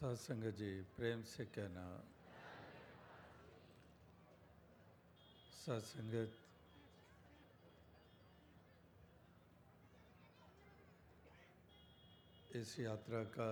सत्संग 0.00 0.44
जी, 0.56 0.70
प्रेम 0.96 1.22
से 1.22 1.44
कहना। 1.44 1.84
सत्संगत 5.60 6.38
इस 12.56 12.78
यात्रा 12.80 13.22
का 13.36 13.50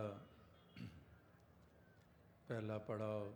पहला 2.48 2.78
पड़ाव 2.78 3.28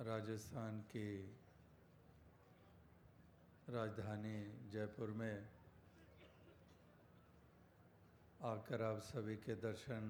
राजस्थान 0.00 0.80
की 0.80 1.08
राजधानी 3.68 4.38
जयपुर 4.72 5.10
में 5.10 5.59
आकर 8.42 8.82
आप 8.82 8.98
सभी 8.98 9.36
के 9.36 9.54
दर्शन 9.54 10.04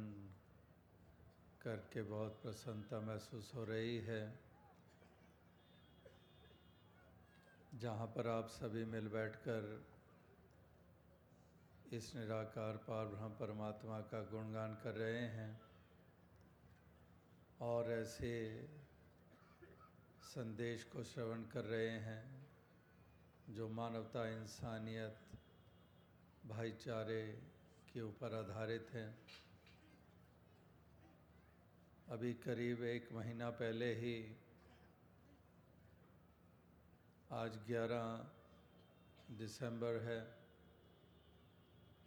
करके 1.62 2.02
बहुत 2.02 2.38
प्रसन्नता 2.42 3.00
महसूस 3.00 3.50
हो 3.54 3.64
रही 3.64 3.98
है। 3.98 4.38
जहाँ 7.74 8.06
पर 8.06 8.26
आप 8.26 8.48
सभी 8.48 8.84
मिल 8.84 9.08
बैठकर 9.08 9.66
इस 11.92 12.14
निराकार 12.16 12.76
पार 12.76 13.06
ब्रह्म 13.06 13.28
परमात्मा 13.28 14.00
का 14.00 14.22
गुणगान 14.22 14.74
कर 14.74 14.94
रहे 14.94 15.26
हैं 15.28 15.60
और 17.60 17.92
ऐसे 17.92 18.32
संदेश 20.22 20.84
को 20.84 21.04
श्रवण 21.04 21.42
कर 21.42 21.64
रहे 21.64 21.90
हैं 22.00 22.46
जो 23.50 23.68
मानवता, 23.68 24.28
इंसानियत, 24.28 25.18
भाईचारे 26.46 27.49
के 27.92 28.02
ऊपर 28.02 28.34
आधारित 28.34 28.90
है। 28.92 29.06
अभी 32.08 32.32
करीब 32.34 32.82
एक 32.84 33.08
महीना 33.12 33.50
पहले 33.50 33.94
ही 33.94 34.14
आज 37.32 37.56
11 37.68 38.30
दिसंबर 39.30 40.00
है 40.02 40.20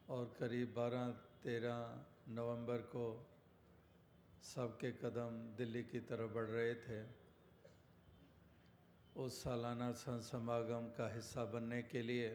और 0.09 0.25
करीब 0.39 0.73
12-13 0.73 2.05
नवंबर 2.29 2.77
को 2.77 3.05
सबके 4.43 4.91
कदम 4.91 5.55
दिल्ली 5.55 5.83
की 5.83 5.99
तरफ़ 5.99 6.31
बढ़ 6.31 6.45
रहे 6.45 6.75
थे। 6.75 7.03
उस 9.15 9.43
सालाना 9.43 9.91
संत 9.91 10.23
समागम 10.23 10.89
का 10.97 11.13
हिस्सा 11.13 11.45
बनने 11.45 11.81
के 11.83 12.01
लिए 12.01 12.29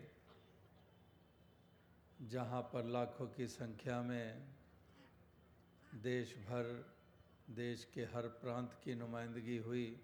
जहाँ 2.19 2.62
पर 2.62 2.84
लाखों 2.84 3.27
की 3.27 3.47
संख्या 3.47 4.00
में 4.02 4.42
देश 6.02 6.34
भर, 6.48 6.64
देश 7.50 7.84
के 7.94 8.05
हर 8.05 8.27
प्रांत 8.42 8.72
की 8.84 8.94
नुमाइंदगी 8.94 9.56
हुई 9.56 10.00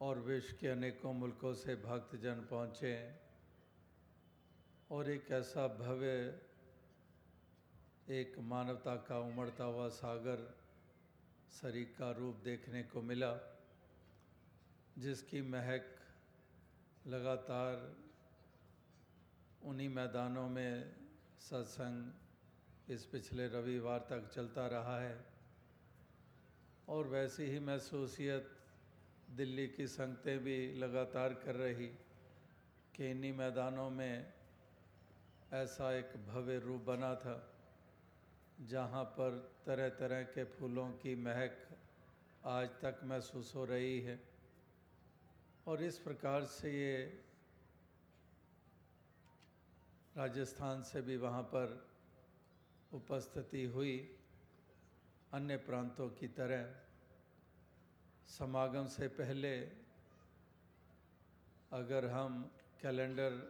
और 0.00 0.18
विश्व 0.18 0.56
के 0.60 0.68
अनेकों 0.68 1.12
मुल्कों 1.12 1.52
से 1.54 1.74
भक्तजन 1.76 2.40
पहुँचे 2.50 2.94
और 4.90 5.10
एक 5.10 5.30
ऐसा 5.30 5.66
भव्य, 5.68 6.40
एक 8.08 8.38
मानवता 8.38 8.96
का 8.96 9.18
उमड़ता 9.18 9.64
हुआ 9.64 9.88
सागर 9.88 10.46
शरीर 11.52 11.94
का 11.98 12.10
रूप 12.10 12.40
देखने 12.44 12.82
को 12.82 13.02
मिला, 13.02 13.32
जिसकी 14.98 15.42
महक 15.42 15.94
लगातार 17.06 18.03
उन्हीं 19.64 19.88
मैदानों 19.88 20.48
में 20.48 20.92
सत्संग 21.40 22.90
इस 22.90 23.04
पिछले 23.04 23.46
रविवार 23.48 23.98
तक 23.98 24.30
चलता 24.34 24.66
रहा 24.66 25.00
है। 25.00 25.24
और 26.88 27.06
वैसी 27.06 27.42
ही 27.42 27.58
महसूसियत 27.58 28.50
दिल्ली 29.30 29.66
की 29.68 29.86
संगतें 29.86 30.38
भी 30.38 30.74
लगातार 30.74 31.34
कर 31.34 31.54
रही 31.54 31.86
कि 32.94 33.10
इन्हीं 33.10 33.32
मैदानों 33.32 33.90
में 33.90 34.32
ऐसा 35.52 35.92
एक 35.94 36.12
भव्य 36.28 36.58
रूप 36.58 36.80
बना 36.80 37.14
था, 37.14 37.54
जहाँ 38.60 39.04
पर 39.04 39.52
तरह 39.66 39.88
तरह 39.88 40.22
के 40.22 40.44
फूलों 40.44 40.90
की 40.90 41.14
महक 41.14 41.56
आज 42.44 42.68
तक 42.68 43.00
महसूस 43.04 43.54
हो 43.54 43.64
रही 43.64 44.00
है। 44.00 44.20
और 45.66 45.82
इस 45.82 45.98
प्रकार 45.98 46.44
से 46.44 46.70
ये 46.72 47.23
राजस्थान 50.16 50.82
से 50.82 51.00
भी 51.02 51.16
वहाँ 51.16 51.42
पर 51.42 51.70
उपस्थिति 52.92 53.64
हुई 53.66 53.96
अन्य 55.32 55.56
प्रांतों 55.56 56.08
की 56.10 56.28
तरह। 56.30 56.66
समागम 58.28 58.86
से 58.88 59.08
पहले 59.10 59.50
अगर 61.72 62.06
हम 62.06 62.42
कैलेंडर 62.82 63.40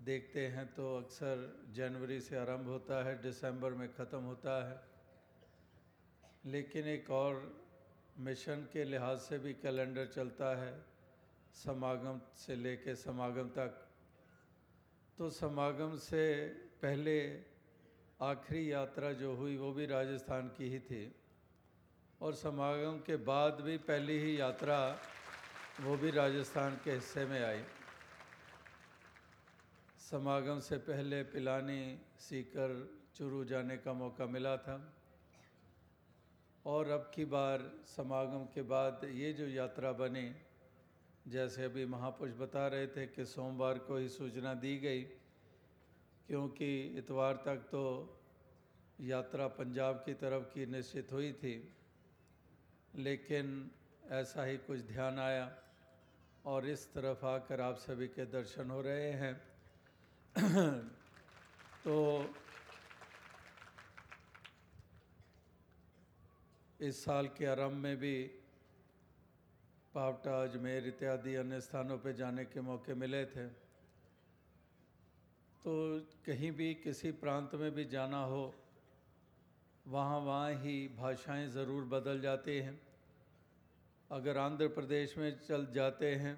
देखते 0.00 0.46
हैं 0.48 0.66
तो 0.74 0.96
अक्सर 0.96 1.44
जनवरी 1.74 2.20
से 2.20 2.36
आरंभ 2.36 2.66
होता 2.66 3.04
है, 3.04 3.20
दिसंबर 3.22 3.74
में 3.74 3.88
ख़त्म 3.94 4.20
होता 4.22 4.56
है। 4.68 4.80
लेकिन 6.44 6.86
एक 6.88 7.10
और 7.10 7.34
मिशन 8.18 8.66
के 8.72 8.84
लिहाज 8.84 9.18
से 9.20 9.38
भी 9.38 9.52
कैलेंडर 9.54 10.06
चलता 10.06 10.56
है, 10.56 10.74
समागम 11.54 12.20
से 12.36 12.56
लेके 12.56 12.94
समागम 12.96 13.48
तक। 13.50 13.88
तो 15.22 15.30
समागम 15.30 15.96
से 15.96 16.48
पहले 16.82 17.42
आखिरी 18.20 18.72
यात्रा 18.72 19.12
जो 19.12 19.34
हुई, 19.34 19.56
वो 19.56 19.72
भी 19.72 19.86
राजस्थान 19.86 20.48
की 20.48 20.68
ही 20.68 20.78
थी। 20.78 21.14
और 22.20 22.34
समागम 22.34 22.98
के 22.98 23.16
बाद 23.16 23.60
भी 23.60 23.78
पहली 23.78 24.18
ही 24.18 24.40
यात्रा, 24.40 24.98
वो 25.80 25.96
भी 25.96 26.10
राजस्थान 26.10 26.80
के 26.84 26.92
हिस्से 26.92 27.24
में 27.24 27.44
आई। 27.44 27.64
समागम 30.10 30.60
से 30.60 30.76
पहले 30.76 31.22
पिलानी, 31.22 31.98
सीकर, 32.18 33.00
चुरू 33.14 33.44
जाने 33.44 33.76
का 33.76 33.92
मौका 33.92 34.26
मिला 34.26 34.56
था। 34.56 34.94
और 36.66 36.88
अब 36.88 37.10
की 37.14 37.24
बार 37.24 37.70
समागम 37.86 38.44
के 38.44 38.62
बाद 38.62 39.00
ये 39.04 39.32
जो 39.32 39.46
यात्रा 39.46 39.92
बनी 39.92 40.34
जैसे 41.28 41.64
अभी 41.64 41.84
महापुरुष 41.86 42.32
बता 42.34 42.66
रहे 42.68 42.86
थे 42.86 43.06
कि 43.06 43.24
सोमवार 43.24 43.78
को 43.78 43.96
ही 43.96 44.08
सूचना 44.08 44.54
दी 44.54 44.76
गई, 44.78 45.02
क्योंकि 46.26 46.98
इतवार 46.98 47.34
तक 47.46 47.56
तो 47.70 47.82
यात्रा 49.00 49.46
पंजाब 49.48 50.02
की 50.06 50.14
तरफ़ 50.14 50.44
की 50.54 50.66
निश्चित 50.66 51.12
हुई 51.12 51.32
थी, 51.32 51.54
लेकिन 52.94 53.70
ऐसा 54.10 54.44
ही 54.44 54.56
कुछ 54.56 54.80
ध्यान 54.80 55.18
आया 55.18 55.46
और 56.44 56.66
इस 56.66 56.92
तरफ़ 56.94 57.24
आकर 57.26 57.60
आप 57.60 57.76
सभी 57.76 58.08
के 58.08 58.26
दर्शन 58.26 58.70
हो 58.70 58.80
रहे 58.80 59.10
हैं। 59.12 59.34
तो 61.84 61.94
इस 66.80 67.04
साल 67.04 67.26
के 67.28 67.46
आरंभ 67.46 67.72
में 67.72 67.96
भी 67.96 68.41
पावटा 69.94 70.42
अजमेर 70.42 70.86
इत्यादि 70.88 71.34
अन्य 71.36 71.60
स्थानों 71.62 71.98
पर 71.98 72.12
जाने 72.14 72.44
के 72.46 72.60
मौके 72.62 72.94
मिले 72.96 73.24
थे। 73.26 73.46
तो 75.64 75.72
कहीं 76.26 76.50
भी 76.52 76.72
किसी 76.76 77.10
प्रांत 77.14 77.54
में 77.54 77.70
भी 77.74 77.84
जाना 77.86 78.22
हो, 78.24 78.54
वहाँ 79.86 80.18
वहाँ 80.20 80.50
ही 80.56 80.76
भाषाएँ 80.96 81.46
ज़रूर 81.50 81.84
बदल 81.90 82.20
जाती 82.20 82.56
हैं। 82.58 82.80
अगर 84.10 84.38
आंध्र 84.38 84.68
प्रदेश 84.70 85.16
में 85.18 85.30
चल 85.40 85.66
जाते 85.74 86.14
हैं 86.16 86.36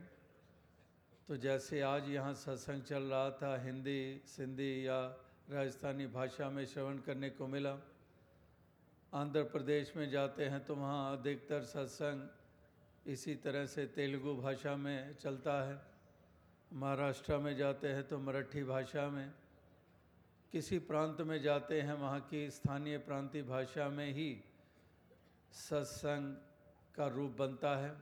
तो 1.29 1.37
जैसे 1.39 1.81
आज 1.83 2.09
यहाँ 2.11 2.33
सत्संग 2.35 2.83
चल 2.85 3.03
रहा 3.05 3.31
था, 3.33 3.57
हिंदी, 3.63 4.21
सिंधी 4.27 4.87
या 4.87 5.01
राजस्थानी 5.51 6.07
भाषा 6.09 6.49
में 6.51 6.65
श्रवण 6.67 6.99
करने 6.99 7.31
को 7.31 7.47
मिला। 7.49 7.77
आंध्र 9.12 9.43
प्रदेश 9.49 9.93
में 9.97 10.09
जाते 10.11 10.45
हैं 10.45 10.65
तो 10.65 10.75
वहाँ 10.77 11.17
अधिकतर 11.17 11.62
सत्संग 11.65 12.29
इसी 13.06 13.35
तरह 13.35 13.67
से 13.67 13.85
तेलुगु 13.87 14.35
भाषा 14.35 14.77
में 14.77 15.15
चलता 15.15 15.62
है। 15.69 15.81
महाराष्ट्र 16.73 17.37
में 17.39 17.56
जाते 17.56 17.89
हैं 17.89 18.06
तो 18.09 18.19
मराठी 18.19 18.62
भाषा 18.65 19.09
में। 19.09 19.33
किसी 20.53 20.79
प्रांत 20.79 21.21
में 21.21 21.41
जाते 21.43 21.81
हैं, 21.81 21.95
वहाँ 21.95 22.21
की 22.21 22.51
स्थानीय 22.51 22.99
प्रांतीय 22.99 23.43
भाषा 23.43 23.89
में 23.89 24.12
ही 24.12 24.37
सत्संग 25.53 26.35
का 26.95 27.06
रूप 27.06 27.37
बनता 27.39 27.77
है, 27.77 27.95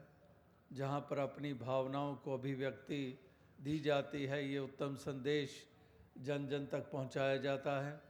जहाँ 0.73 1.01
पर 1.01 1.19
अपनी 1.19 1.53
भावनाओं 1.55 2.15
को 2.15 2.35
अभिव्यक्ति 2.35 3.19
दी 3.59 3.79
जाती 3.79 4.25
है। 4.27 4.45
ये 4.49 4.59
उत्तम 4.59 4.97
संदेश 4.97 5.63
जन 6.19 6.47
जन 6.49 6.67
तक 6.67 6.91
पहुँचाया 6.91 7.37
जाता 7.37 7.81
है। 7.87 8.01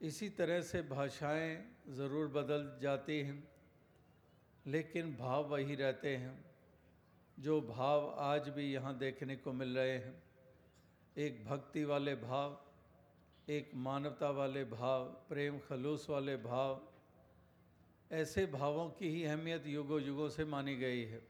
इसी 0.00 0.28
तरह 0.28 0.60
से 0.60 0.82
भाषाएँ 0.82 1.56
ज़रूर 1.88 2.28
बदल 2.28 2.78
जाती 2.82 3.20
हैं। 3.20 3.42
लेकिन 4.68 5.16
भाव 5.16 5.44
वही 5.44 5.74
रहते 5.74 6.16
हैं, 6.16 6.44
जो 7.40 7.60
भाव 7.60 8.14
आज 8.18 8.48
भी 8.48 8.72
यहाँ 8.72 8.98
देखने 8.98 9.36
को 9.36 9.52
मिल 9.52 9.78
रहे 9.78 9.98
हैं। 9.98 10.22
एक 11.16 11.46
भक्ति 11.46 11.84
वाले 11.84 12.14
भाव, 12.14 12.60
एक 13.48 13.70
मानवता 13.74 14.30
वाले 14.30 14.64
भाव, 14.64 15.04
प्रेम 15.04 15.58
खलूस 15.58 16.10
वाले 16.10 16.36
भाव, 16.36 16.88
ऐसे 18.12 18.46
भावों 18.46 18.90
की 18.90 19.08
ही 19.08 19.24
अहमियत 19.24 19.66
युगों 19.66 20.02
युगों 20.02 20.28
से 20.28 20.44
मानी 20.44 20.76
गई 20.76 21.04
है। 21.04 21.22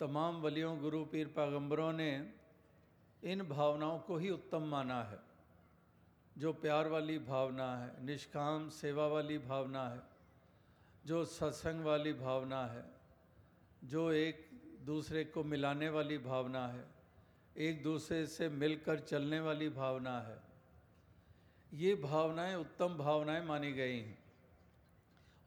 तमाम 0.00 0.42
वलियों, 0.42 0.80
गुरु, 0.80 1.04
पीर 1.04 1.26
पैगंबरों 1.26 1.92
ने 1.92 2.32
इन 3.24 3.42
भावनाओं 3.42 3.98
को 3.98 4.16
ही 4.16 4.30
उत्तम 4.30 4.62
माना 4.62 5.02
है। 5.02 5.18
जो 6.38 6.52
प्यार 6.52 6.88
वाली 6.88 7.18
भावना 7.18 7.76
है, 7.76 8.04
निष्काम 8.04 8.68
सेवा 8.68 9.06
वाली 9.06 9.38
भावना 9.38 9.88
है 9.88 10.13
जो 11.06 11.24
सत्संग 11.24 11.84
वाली 11.84 12.12
भावना 12.12 12.66
है, 12.66 12.84
जो 13.84 14.12
एक 14.12 14.48
दूसरे 14.82 15.24
को 15.24 15.44
मिलाने 15.44 15.88
वाली 15.88 16.18
भावना 16.18 16.66
है, 16.68 16.84
एक 17.56 17.82
दूसरे 17.82 18.26
से 18.26 18.48
मिलकर 18.48 18.98
चलने 19.00 19.40
वाली 19.40 19.68
भावना 19.68 20.20
है, 20.20 20.38
ये 21.72 21.94
भावनाएँ, 21.94 22.54
उत्तम 22.54 22.96
भावनाएँ 22.98 23.44
मानी 23.44 23.72
गई 23.72 23.98
हैं। 23.98 24.18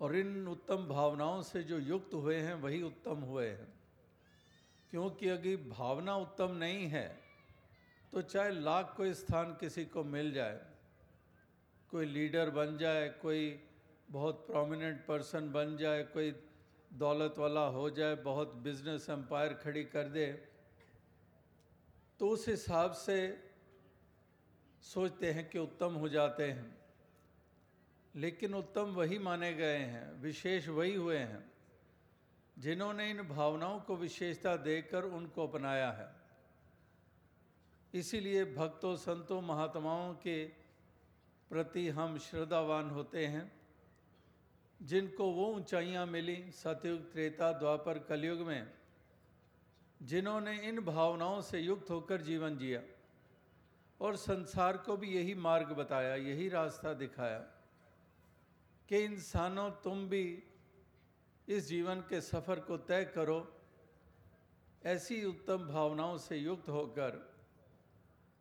और 0.01 0.15
इन 0.15 0.47
उत्तम 0.47 0.87
भावनाओं 0.87 1.41
से 1.41 1.63
जो 1.63 1.79
युक्त 1.79 2.13
हुए 2.13 2.35
हैं, 2.37 2.53
वही 2.53 2.81
उत्तम 2.83 3.21
हुए 3.21 3.47
हैं। 3.49 3.73
क्योंकि 4.91 5.29
अगर 5.29 5.55
भावना 5.69 6.15
उत्तम 6.15 6.51
नहीं 6.51 6.87
है 6.87 7.19
तो 8.13 8.21
चाहे 8.21 8.51
लाख 8.51 8.93
कोई 8.97 9.13
स्थान 9.13 9.53
किसी 9.53 9.85
को 9.85 10.03
मिल 10.03 10.31
जाए, 10.31 10.59
कोई 11.91 12.05
लीडर 12.05 12.49
बन 12.49 12.77
जाए, 12.77 13.09
कोई 13.09 13.66
बहुत 14.09 14.45
प्रोमिनेंट 14.47 15.05
पर्सन 15.05 15.51
बन 15.51 15.77
जाए, 15.77 16.03
कोई 16.03 16.31
दौलत 16.93 17.37
वाला 17.37 17.65
हो 17.67 17.89
जाए, 17.89 18.15
बहुत 18.15 18.53
बिज़नेस 18.55 19.09
एम्पायर 19.09 19.53
खड़ी 19.53 19.83
कर 19.83 20.07
दे 20.09 20.27
तो 22.19 22.29
उस 22.29 22.47
हिसाब 22.47 22.91
से 22.91 23.17
सोचते 24.81 25.31
हैं 25.31 25.49
कि 25.49 25.59
उत्तम 25.59 25.93
हो 25.93 26.09
जाते 26.09 26.51
हैं। 26.51 26.77
लेकिन 28.15 28.53
उत्तम 28.53 28.81
वही 28.81 29.19
माने 29.19 29.53
गए 29.53 29.77
हैं, 29.77 30.13
विशेष 30.13 30.67
वही 30.67 30.95
हुए 30.95 31.17
हैं, 31.17 31.51
जिन्होंने 32.57 33.09
इन 33.11 33.21
भावनाओं 33.23 33.79
को 33.79 33.95
विशेषता 33.95 34.55
देकर 34.55 35.03
उनको 35.03 35.47
अपनाया 35.47 35.91
है। 35.91 36.09
इसीलिए 37.93 38.45
भक्तों, 38.45 38.95
संतों, 38.95 39.41
महात्माओं 39.41 40.13
के 40.13 40.45
प्रति 41.49 41.87
हम 41.89 42.17
श्रद्धावान 42.17 42.89
होते 42.89 43.25
हैं। 43.25 43.56
जिनको 44.81 45.31
वो 45.31 45.45
ऊंचाइयाँ 45.47 46.05
मिली 46.05 46.51
सतयुग, 46.51 47.11
त्रेता, 47.11 47.51
द्वापर, 47.51 47.99
कलयुग 47.99 48.39
में, 48.39 48.73
जिन्होंने 50.01 50.57
इन 50.59 50.79
भावनाओं 50.79 51.41
से 51.41 51.59
युक्त 51.59 51.89
होकर 51.89 52.21
जीवन 52.21 52.57
जिया 52.57 52.81
और 54.01 54.15
संसार 54.15 54.77
को 54.77 54.97
भी 54.97 55.07
यही 55.07 55.35
मार्ग 55.35 55.67
बताया, 55.67 56.15
यही 56.15 56.49
रास्ता 56.49 56.93
दिखाया 56.93 57.39
कि 58.89 58.97
इंसानों, 58.97 59.69
तुम 59.71 60.07
भी 60.09 60.43
इस 61.47 61.67
जीवन 61.67 62.01
के 62.01 62.21
सफ़र 62.21 62.59
को 62.59 62.77
तय 62.77 63.05
करो, 63.05 63.39
ऐसी 64.85 65.23
उत्तम 65.25 65.67
भावनाओं 65.67 66.17
से 66.17 66.37
युक्त 66.37 66.69
होकर, 66.69 67.33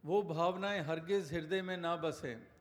वो 0.05 0.23
भावनाएँ 0.23 0.81
हरगिज़ 0.81 1.35
हृदय 1.35 1.63
में 1.63 1.77
ना 1.77 1.97
बसें। 1.97 2.56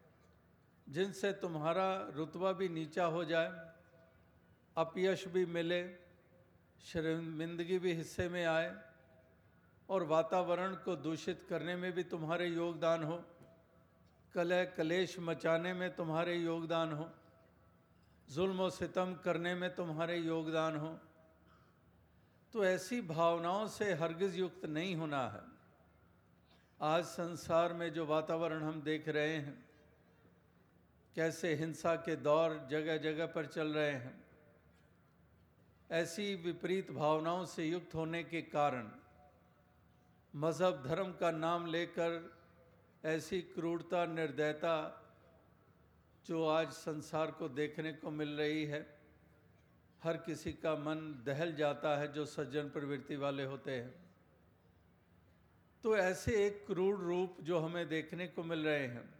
जिनसे 0.90 1.32
तुम्हारा 1.32 2.12
रुतबा 2.16 2.52
भी 2.52 2.70
नीचा 2.70 3.06
हो 3.06 3.26
जाए, 3.26 3.74
अपयश 4.78 5.28
भी 5.28 5.46
मिले, 5.46 5.98
शर्मिंदगी 6.82 7.80
भी 7.80 7.94
हिस्से 7.94 8.30
में 8.30 8.46
आए, 8.46 8.76
और 9.90 10.04
वातावरण 10.04 10.76
को 10.76 10.96
दूषित 10.96 11.46
करने 11.50 11.76
में 11.76 11.92
भी 11.92 12.04
तुम्हारे 12.04 12.48
योगदान 12.48 13.04
हो, 13.04 13.24
कलह 14.34 14.66
कलेश 14.66 15.20
मचाने 15.20 15.74
में 15.74 15.96
तुम्हारे 15.96 16.36
योगदान 16.36 16.94
हो, 16.94 17.10
जुल्म 18.30 18.70
सितम 18.70 19.14
करने 19.14 19.56
में 19.56 19.76
तुम्हारे 19.76 20.18
योगदान 20.18 20.76
हो। 20.76 21.00
तो 22.54 22.66
ऐसी 22.66 23.02
भावनाओं 23.02 23.68
से 23.68 23.94
हरगिज 23.94 24.38
युक्त 24.40 24.66
नहीं 24.66 24.96
होना 24.96 25.28
है। 25.30 25.42
आज 26.82 27.04
संसार 27.04 27.74
में 27.74 27.94
जो 27.94 28.06
वातावरण 28.06 28.64
हम 28.64 28.82
देख 28.82 29.08
रहे 29.10 29.36
हैं 29.36 29.65
कैसे 31.16 31.54
हिंसा 31.56 31.96
के 31.96 32.16
दौर 32.16 32.68
जगह 32.72 32.98
जगह 32.98 33.26
पर 33.26 33.46
चल 33.46 33.68
रहे 33.68 33.92
हैं। 33.92 34.26
ऐसी 35.92 36.36
विपरीत 36.36 36.92
भावनाओं 36.92 37.46
से 37.46 37.66
युक्त 37.66 37.96
होने 37.96 38.24
के 38.24 38.42
कारण 38.42 38.92
मज़हब 40.36 40.84
धर्म 40.88 41.12
का 41.12 41.32
नाम 41.32 41.66
लेकर 41.66 42.36
ऐसी 43.06 43.42
क्रूरता, 43.42 44.06
निर्दयता 44.06 45.02
जो 46.26 46.46
आज 46.48 46.72
संसार 46.72 47.32
को 47.32 47.50
देखने 47.50 47.94
को 47.94 48.12
मिल 48.12 48.30
रही 48.30 48.66
है, 48.66 49.00
हर 50.04 50.18
किसी 50.18 50.54
का 50.54 50.76
मन 50.76 51.24
दहल 51.26 51.56
जाता 51.56 51.98
है 51.98 52.14
जो 52.14 52.26
सज्जन 52.26 52.70
प्रवृत्ति 52.70 53.16
वाले 53.16 53.44
होते 53.44 53.72
हैं। 53.72 53.94
तो 55.84 55.98
ऐसे 55.98 56.48
एक 56.48 56.68
क्रूर 56.68 56.96
रूप 56.96 57.38
जो 57.42 57.60
हमें 57.60 57.88
देखने 57.88 58.28
को 58.28 58.44
मिल 58.44 58.66
रहे 58.66 58.88
हैं। 58.88 59.15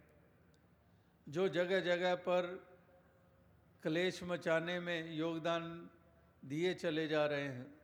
जो 1.28 1.48
जगह 1.48 1.80
जगह 1.80 2.14
पर 2.14 2.68
कलेश 3.82 4.22
मचाने 4.22 4.80
में 4.80 5.12
योगदान 5.12 5.90
दिए 6.44 6.74
चले 6.74 7.08
जा 7.08 7.26
रहे 7.26 7.42
हैं, 7.42 7.74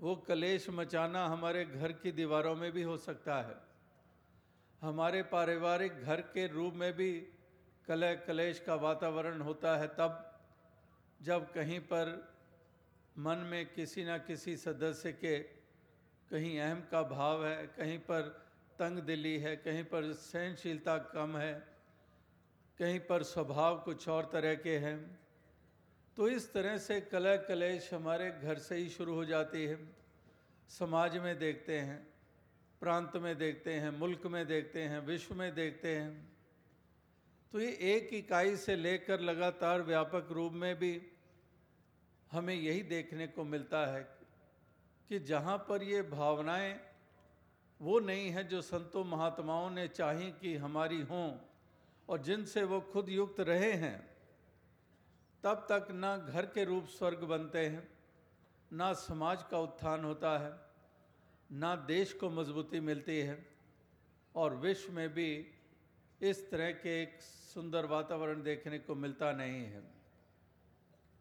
वो 0.00 0.16
कलेश 0.16 0.70
मचाना 0.70 1.26
हमारे 1.26 1.64
घर 1.64 1.92
की 1.92 2.12
दीवारों 2.12 2.56
में 2.56 2.72
भी 2.72 2.82
हो 2.82 2.96
सकता 2.96 3.36
है। 3.42 3.56
हमारे 4.82 5.22
पारिवारिक 5.22 5.92
घर 5.92 6.20
के 6.20 6.46
रूप 6.46 6.74
में 6.74 6.92
भी 6.92 7.28
कलह 7.86 8.14
कलेश 8.14 8.60
का 8.60 8.74
वातावरण 8.74 9.40
होता 9.40 9.76
है 9.76 9.88
तब 9.88 10.40
जब 11.22 11.52
कहीं 11.52 11.80
पर 11.80 12.32
मन 13.18 13.36
में 13.36 13.66
किसी 13.72 14.04
न 14.04 14.18
किसी 14.18 14.56
सदस्य 14.56 15.12
के 15.12 15.38
कहीं 16.30 16.60
अहम 16.60 16.80
का 16.90 17.02
भाव 17.02 17.46
है, 17.46 17.66
कहीं 17.66 17.98
पर 17.98 18.22
तंग 18.78 18.98
दिली 18.98 19.38
है, 19.38 19.56
कहीं 19.56 19.84
पर 19.84 20.12
सहनशीलता 20.12 20.98
कम 20.98 21.36
है 21.36 21.71
कहीं 22.78 23.00
पर 23.00 23.22
स्वभाव 23.22 23.78
कुछ 23.80 24.08
और 24.08 24.28
तरह 24.32 24.54
के 24.54 24.76
हैं 24.78 24.98
तो 26.16 26.28
इस 26.28 26.52
तरह 26.52 26.76
से 26.78 27.00
कलह 27.02 27.36
कलेश 27.42 27.92
हमारे 27.94 28.30
घर 28.32 28.58
से 28.58 28.76
ही 28.76 28.88
शुरू 28.88 29.14
हो 29.14 29.24
जाती 29.24 29.64
है। 29.64 29.78
समाज 30.70 31.16
में 31.16 31.38
देखते 31.38 31.78
हैं, 31.78 31.98
प्रांत 32.82 33.16
में 33.16 33.36
देखते 33.38 33.74
हैं, 33.74 33.90
मुल्क 33.90 34.26
में 34.26 34.46
देखते 34.46 34.82
हैं, 34.82 35.00
विश्व 35.06 35.34
में 35.34 35.54
देखते 35.54 35.94
हैं 35.96 36.30
तो 37.54 37.60
ये 37.60 37.70
एक 37.92 38.08
इकाई 38.14 38.56
से 38.56 38.76
लेकर 38.76 39.20
लगातार 39.20 39.82
व्यापक 39.82 40.28
रूप 40.30 40.52
में 40.52 40.74
भी 40.78 41.00
हमें 42.30 42.54
यही 42.54 42.82
देखने 42.82 43.26
को 43.26 43.44
मिलता 43.44 43.86
है 43.86 44.02
कि 45.10 45.18
जहाँ 45.20 45.56
पर 45.68 45.82
ये 45.82 46.02
भावनाएँ 46.02 46.74
वो 47.80 47.98
नहीं 48.00 48.30
है 48.30 48.44
जो 48.48 48.60
संतों 48.62 49.04
महात्माओं 49.04 49.70
ने 49.70 49.86
चाही 49.88 50.30
कि 50.32 50.56
हमारी 50.56 51.00
हों। 51.02 51.28
और 52.12 52.22
जिनसे 52.22 52.62
वो 52.62 52.80
खुद 52.92 53.08
युक्त 53.08 53.40
रहे 53.40 53.72
हैं, 53.72 53.98
तब 55.44 55.66
तक 55.70 55.86
ना 55.92 56.16
घर 56.16 56.46
के 56.46 56.64
रूप 56.64 56.86
स्वर्ग 56.86 57.22
बनते 57.24 57.58
हैं, 57.58 57.88
ना 58.70 58.92
समाज 58.92 59.44
का 59.50 59.58
उत्थान 59.58 60.04
होता 60.04 60.38
है, 60.38 60.52
ना 61.50 61.74
देश 61.76 62.12
को 62.12 62.30
मजबूती 62.30 62.80
मिलती 62.80 63.18
है 63.20 63.38
और 64.34 64.56
विश्व 64.56 64.92
में 64.92 65.08
भी 65.14 65.30
इस 66.20 66.50
तरह 66.50 66.70
के 66.72 67.00
एक 67.02 67.20
सुंदर 67.20 67.86
वातावरण 67.86 68.42
देखने 68.42 68.78
को 68.78 68.94
मिलता 68.94 69.32
नहीं 69.32 69.64
है। 69.64 69.82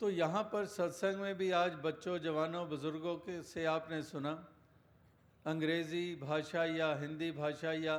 तो 0.02 0.10
यहाँ 0.10 0.44
पर 0.44 0.66
सत्संग 0.66 1.16
में 1.16 1.38
भी 1.38 1.52
आज 1.52 1.74
बच्चों, 1.84 2.18
जवानों, 2.20 2.68
बुज़ुर्गों 2.70 3.16
के 3.16 3.42
से 3.44 3.66
आपने 3.66 4.02
सुना, 4.04 4.34
अंग्रेज़ी 5.46 6.16
भाषा 6.16 6.66
या 6.66 6.94
हिंदी 6.96 7.32
भाषा 7.32 7.74
या 7.74 7.98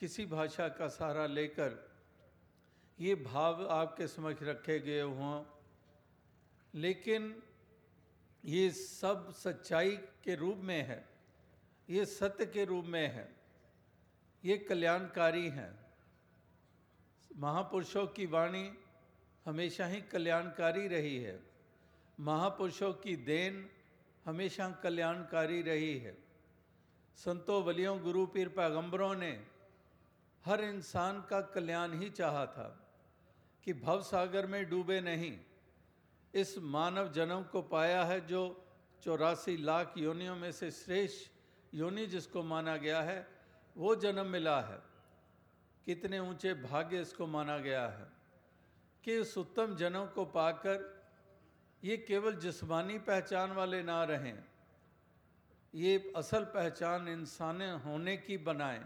किसी 0.00 0.26
भाषा 0.26 0.68
का 0.68 0.88
सहारा 0.88 1.26
लेकर 1.26 1.93
ये 2.98 3.14
भाव 3.14 3.66
आपके 3.68 4.06
समक्ष 4.08 4.42
रखे 4.42 4.78
गए 4.78 5.00
हों, 5.00 5.44
लेकिन 6.74 7.34
ये 8.44 8.70
सब 8.70 9.30
सच्चाई 9.32 9.96
के 10.24 10.34
रूप 10.34 10.58
में 10.58 10.82
है, 10.82 11.04
ये 11.88 12.04
सत्य 12.06 12.46
के 12.46 12.64
रूप 12.64 12.84
में 12.84 13.08
है, 13.08 13.28
ये 14.44 14.56
कल्याणकारी 14.58 15.48
हैं। 15.48 15.72
महापुरुषों 17.30 18.06
की 18.06 18.26
वाणी 18.26 18.70
हमेशा 19.46 19.86
ही 19.86 20.00
कल्याणकारी 20.02 20.86
रही 20.88 21.16
है। 21.18 21.38
महापुरुषों 22.18 22.92
की 22.94 23.16
देन 23.16 23.68
हमेशा 24.26 24.68
कल्याणकारी 24.82 25.60
रही 25.62 25.98
है। 25.98 26.16
संतों, 27.18 27.62
वलियों 27.64 27.98
गुरु 28.02 28.26
पीर 28.26 28.48
पैगंबरों 28.48 29.14
ने 29.14 29.32
हर 30.44 30.60
इंसान 30.60 31.20
का 31.20 31.40
कल्याण 31.40 31.98
ही 31.98 32.10
चाहा 32.10 32.46
था। 32.46 32.68
कि 33.66 33.72
भव 33.74 34.00
सागर 34.02 34.46
में 34.46 34.68
डूबे 34.70 35.00
नहीं। 35.00 35.36
इस 36.34 36.54
मानव 36.58 37.12
जन्म 37.12 37.42
को 37.52 37.62
पाया 37.64 38.04
है 38.04 38.20
जो 38.26 38.42
चौरासी 39.02 39.56
लाख 39.56 39.94
योनियों 39.98 40.36
में 40.36 40.50
से 40.52 40.70
श्रेष्ठ 40.70 41.74
योनि 41.74 42.06
जिसको 42.06 42.42
माना 42.42 42.76
गया 42.76 43.00
है, 43.02 43.26
वो 43.76 43.94
जन्म 43.96 44.26
मिला 44.28 44.60
है। 44.62 44.78
कितने 45.86 46.18
ऊँचे 46.20 46.54
भाग्य 46.62 47.00
इसको 47.00 47.26
माना 47.26 47.58
गया 47.58 47.86
है 47.88 48.06
कि 49.04 49.16
उस 49.18 49.36
उत्तम 49.38 49.74
जनों 49.76 50.06
को 50.06 50.24
पाकर 50.26 50.92
ये 51.82 51.96
केवल 51.98 52.36
जिस्मानी 52.36 52.98
पहचान 53.00 53.52
वाले 53.52 53.82
ना 53.82 54.02
रहें, 54.04 54.38
ये 55.74 56.12
असल 56.16 56.44
पहचान 56.54 57.08
इंसान 57.08 57.62
होने 57.84 58.16
की 58.18 58.36
बनाएँ। 58.38 58.84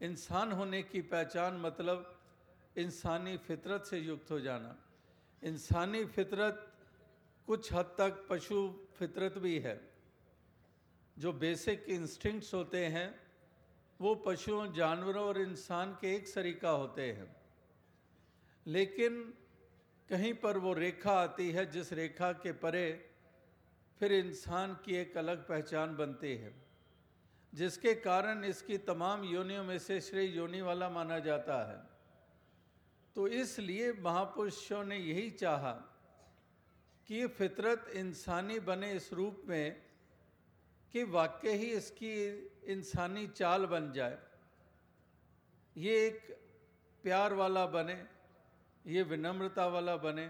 इंसान 0.00 0.52
होने 0.52 0.82
की 0.82 1.00
पहचान 1.04 1.56
मतलब 1.56 2.14
इंसानी 2.78 3.36
फितरत 3.36 3.82
से 3.82 3.98
युक्त 3.98 4.30
हो 4.30 4.40
जाना। 4.40 4.84
इंसानी 5.44 6.04
फितरत 6.04 6.72
कुछ 7.46 7.72
हद 7.72 7.84
तक 7.84 8.26
पशु 8.30 8.86
फितरत 8.98 9.38
भी 9.38 9.58
है। 9.58 9.90
जो 11.18 11.32
बेसिक 11.32 11.84
इंस्टिंक्ट्स 11.88 12.54
होते 12.54 12.86
हैं, 12.86 13.20
वो 14.00 14.14
पशुओं 14.14 14.72
जानवरों 14.72 15.24
और 15.24 15.40
इंसान 15.40 15.92
के 15.92 16.16
एक 16.16 16.28
सरीका 16.28 16.70
होते 16.70 17.12
हैं। 17.12 17.36
लेकिन 18.66 19.34
कहीं 20.08 20.34
पर 20.34 20.58
वो 20.58 20.72
रेखा 20.72 21.12
आती 21.12 21.50
है, 21.50 21.70
जिस 21.70 21.92
रेखा 21.92 22.32
के 22.32 22.52
परे 22.52 23.10
फिर 23.98 24.12
इंसान 24.12 24.74
की 24.74 24.96
एक 24.96 25.16
अलग 25.16 25.48
पहचान 25.48 25.96
बनती 25.96 26.36
है, 26.36 26.54
जिसके 27.54 27.94
कारण 27.94 28.44
इसकी 28.44 28.78
तमाम 28.78 29.24
योनियों 29.24 29.64
में 29.64 29.78
से 29.78 30.00
श्रेय 30.00 30.36
योनि 30.36 30.60
वाला 30.60 30.90
माना 30.90 31.18
जाता 31.18 31.72
है। 31.72 31.87
तो 33.18 33.26
इसलिए 33.26 33.92
महापुरुषों 33.92 34.82
ने 34.84 34.96
यही 34.96 35.30
चाहा 35.30 35.72
कि 37.08 37.14
ये 37.14 37.26
फितरत 37.26 37.86
इंसानी 37.96 38.58
बने 38.60 38.90
इस 38.92 39.12
रूप 39.12 39.42
में 39.48 39.76
कि 40.94 41.02
वाक्य 41.04 41.52
ही 41.52 41.70
इसकी 41.74 42.12
इंसानी 42.72 43.26
चाल 43.26 43.66
बन 43.66 43.90
जाए। 43.92 44.18
ये 45.76 45.96
एक 46.06 46.20
प्यार 47.04 47.34
वाला 47.34 47.64
बने, 47.66 47.98
ये 48.84 49.02
विनम्रता 49.02 49.66
वाला 49.66 49.96
बने, 49.96 50.28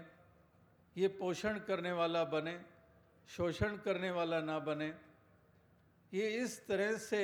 ये 0.95 1.07
पोषण 1.21 1.59
करने 1.59 1.91
वाला 1.91 2.23
बने, 2.23 2.57
शोषण 3.29 3.77
करने 3.77 4.11
वाला 4.11 4.41
ना 4.41 4.57
बने। 4.61 4.89
ये 6.11 6.27
इस 6.39 6.57
तरह 6.67 6.97
से 6.97 7.23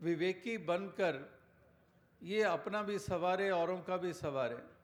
विवेकी 0.00 0.56
बनकर 0.64 1.20
ये 2.22 2.42
अपना 2.44 2.82
भी 2.82 2.98
सवारे 3.00 3.50
औरों 3.50 3.78
का 3.82 3.96
भी 3.96 4.12
सवारे 4.14 4.75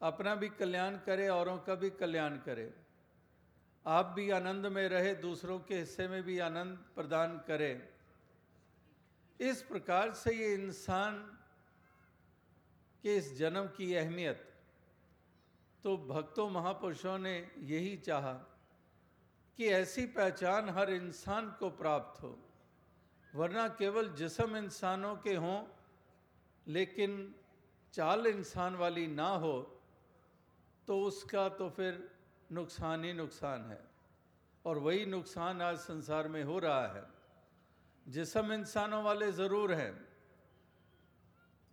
अपना 0.00 0.34
भी 0.34 0.48
कल्याण 0.50 0.96
करे, 0.96 1.28
औरों 1.28 1.58
का 1.58 1.74
भी 1.74 1.90
कल्याण 1.90 2.36
करे। 2.38 2.72
आप 3.86 4.06
भी 4.06 4.30
आनंद 4.30 4.66
में 4.66 4.88
रहे, 4.88 5.14
दूसरों 5.16 5.58
के 5.58 5.74
हिस्से 5.74 6.08
में 6.08 6.22
भी 6.22 6.38
आनंद 6.38 6.78
प्रदान 6.94 7.38
करें। 7.48 7.82
इस 9.40 9.62
प्रकार 9.62 10.12
से 10.14 10.34
ये 10.34 10.52
इंसान 10.54 11.18
के 13.04 13.16
इस 13.16 13.36
जन्म 13.38 13.66
की 13.76 13.94
अहमियत 13.94 14.42
तो 15.84 15.96
भक्तों 16.08 16.48
महापुरुषों 16.50 17.18
ने 17.18 17.34
यही 17.64 17.96
चाहा 17.96 18.32
कि 19.58 19.66
ऐसी 19.66 20.06
पहचान 20.06 20.68
हर 20.68 20.90
इंसान 20.90 21.50
को 21.58 21.70
प्राप्त 21.72 22.22
हो, 22.22 22.38
वरना 23.34 23.66
केवल 23.68 24.08
जिसम 24.14 24.56
इंसानों 24.56 25.14
के 25.16 25.34
हों, 25.34 25.62
लेकिन 26.66 27.34
चाल 27.94 28.26
इंसान 28.26 28.76
वाली 28.76 29.06
ना 29.06 29.28
हो 29.36 29.54
तो 30.88 31.00
उसका 31.02 31.48
तो 31.50 31.68
फिर 31.70 32.08
नुकसान 32.50 33.04
ही 33.04 33.12
नुकसान 33.12 33.64
है। 33.64 33.80
और 34.64 34.78
वही 34.78 35.04
नुकसान 35.06 35.62
आज 35.62 35.76
संसार 35.78 36.28
में 36.28 36.42
हो 36.44 36.58
रहा 36.58 36.86
है। 36.86 37.04
जिसम 38.06 38.52
इंसानों 38.52 39.02
वाले 39.02 39.30
ज़रूर 39.32 39.72
हैं, 39.72 39.94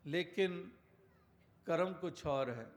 लेकिन 0.06 0.58
कर्म 1.68 1.94
कुछ 1.94 2.26
और 2.28 2.50
है, 2.50 2.68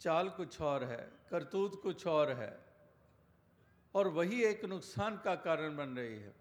चाल 0.00 0.28
कुछ 0.28 0.60
और 0.62 0.84
है, 0.84 1.10
करतूत 1.30 1.80
कुछ 1.82 2.06
और 2.06 2.32
है, 2.32 2.52
और 3.94 4.08
वही 4.10 4.42
एक 4.44 4.64
नुकसान 4.64 5.16
का 5.16 5.34
कारण 5.42 5.76
बन 5.76 5.96
रही 5.96 6.18
है। 6.18 6.34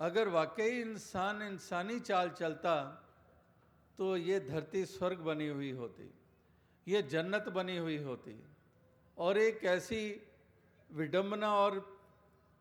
अगर 0.00 0.28
वाकई 0.30 0.80
इंसान 0.80 1.42
इंसानी 1.42 1.98
चाल 2.00 2.30
चलता 2.30 2.74
तो 3.98 4.16
ये 4.16 4.38
धरती 4.40 4.84
स्वर्ग 4.86 5.18
बनी 5.20 5.48
हुई 5.48 5.70
होती। 5.72 6.10
ये 6.88 7.02
जन्नत 7.02 7.48
बनी 7.48 7.76
हुई 7.76 7.98
होती 7.98 8.44
और 9.18 9.38
एक 9.38 9.64
ऐसी 9.64 10.22
विडंबना 10.92 11.54
और 11.54 12.00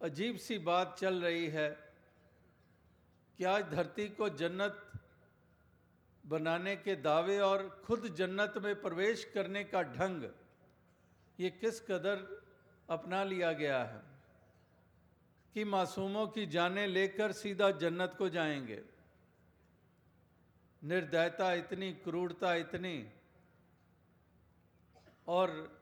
अजीब 0.02 0.38
सी 0.38 0.58
बात 0.58 0.98
चल 1.00 1.22
रही 1.22 1.48
है 1.48 1.94
कि 3.38 3.44
आज 3.44 3.64
धरती 3.64 4.10
को 4.10 4.30
जन्नत 4.30 4.92
बनाने 6.26 6.76
के 6.76 6.96
दावे 6.96 7.40
और 7.40 7.84
खुद 7.86 8.16
जन्नत 8.16 8.54
में 8.58 8.82
प्रवेश 8.82 9.32
करने 9.34 9.64
का 9.64 9.84
ढंग 9.84 10.24
ये 11.40 11.50
किस 11.50 11.82
कदर 11.82 12.44
अपना 12.90 13.24
लिया 13.24 13.54
गया 13.54 13.84
है 13.84 14.02
कि 15.54 15.64
मासूमों 15.64 16.28
की 16.28 16.46
जानें 16.46 16.88
लेकर 16.88 17.32
सीधा 17.32 17.72
जन्नत 17.72 18.16
को 18.18 18.30
जाएँगे। 18.30 18.84
निर्दयता 20.84 21.54
इतनी, 21.54 21.94
क्रूरता 21.94 22.56
इतनी 22.56 23.10
और 25.28 25.82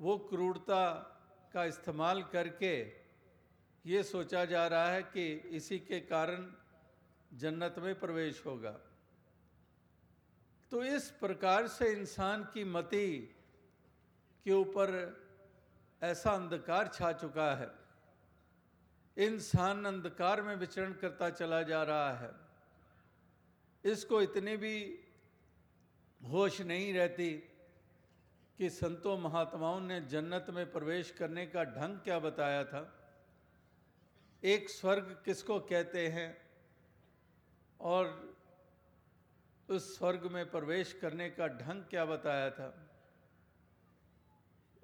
वो 0.00 0.18
क्रूरता 0.18 0.92
का 1.52 1.64
इस्तेमाल 1.64 2.22
करके 2.22 3.04
ये 3.86 4.02
सोचा 4.02 4.44
जा 4.44 4.66
रहा 4.66 4.88
है 4.88 5.02
कि 5.02 5.32
इसी 5.32 5.78
के 5.78 6.00
कारण 6.00 6.52
जन्नत 7.34 7.74
में 7.78 8.00
प्रवेश 8.00 8.46
होगा। 8.46 8.80
तो 10.70 10.84
इस 10.84 11.10
प्रकार 11.10 11.66
से 11.66 11.92
इंसान 11.92 12.44
की 12.44 12.64
मति 12.64 13.36
के 14.44 14.52
ऊपर 14.52 15.20
ऐसा 16.02 16.30
अंधकार 16.30 16.88
छा 16.88 17.12
चुका 17.12 17.54
है। 17.54 17.70
इंसान 19.16 19.84
अंधकार 19.84 20.42
में 20.42 20.56
विचरण 20.56 20.92
करता 20.92 21.30
चला 21.30 21.62
जा 21.62 21.82
रहा 21.82 22.12
है। 22.12 22.30
इसको 23.84 24.22
इतनी 24.22 24.56
भी 24.56 25.04
होश 26.28 26.60
नहीं 26.60 26.94
रहती 26.94 27.53
कि 28.58 28.70
संतों 28.70 29.18
महात्माओं 29.18 29.80
ने 29.80 30.00
जन्नत 30.00 30.46
में 30.50 30.72
प्रवेश 30.72 31.10
करने 31.10 31.46
का 31.46 31.64
ढंग 31.64 31.98
क्या 31.98 32.18
बताया 32.18 32.64
था? 32.64 33.10
एक 34.44 34.70
स्वर्ग 34.70 35.22
किसको 35.24 35.60
कहते 35.60 36.08
हैं? 36.08 36.50
और 37.80 38.34
उस 39.70 39.98
स्वर्ग 39.98 40.26
में 40.26 40.50
प्रवेश 40.50 40.92
करने 40.92 41.30
का 41.30 41.46
ढंग 41.46 41.82
क्या 41.82 42.04
बताया 42.04 42.50
था? 42.50 42.90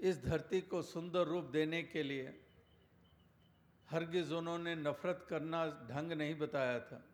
इस 0.00 0.24
धरती 0.24 0.60
को 0.60 0.82
सुंदर 0.82 1.20
रूप 1.20 1.44
देने 1.44 1.82
के 1.82 2.02
लिए 2.02 2.46
हरगिज 3.90 4.32
उन्होंने 4.32 4.74
नफरत 4.74 5.26
करना 5.28 5.88
ढंग 5.90 6.12
नहीं 6.12 6.38
बताया 6.38 6.80
था। 6.80 7.04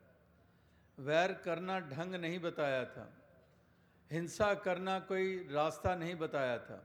वैर 0.98 1.32
करना 1.32 1.80
ढंग 1.80 2.14
नहीं 2.14 2.38
बताया 2.38 2.84
था। 2.84 3.15
हिंसा 4.10 4.52
करना 4.54 4.98
कोई 5.00 5.36
रास्ता 5.50 5.94
नहीं 5.94 6.14
बताया 6.14 6.58
था। 6.58 6.82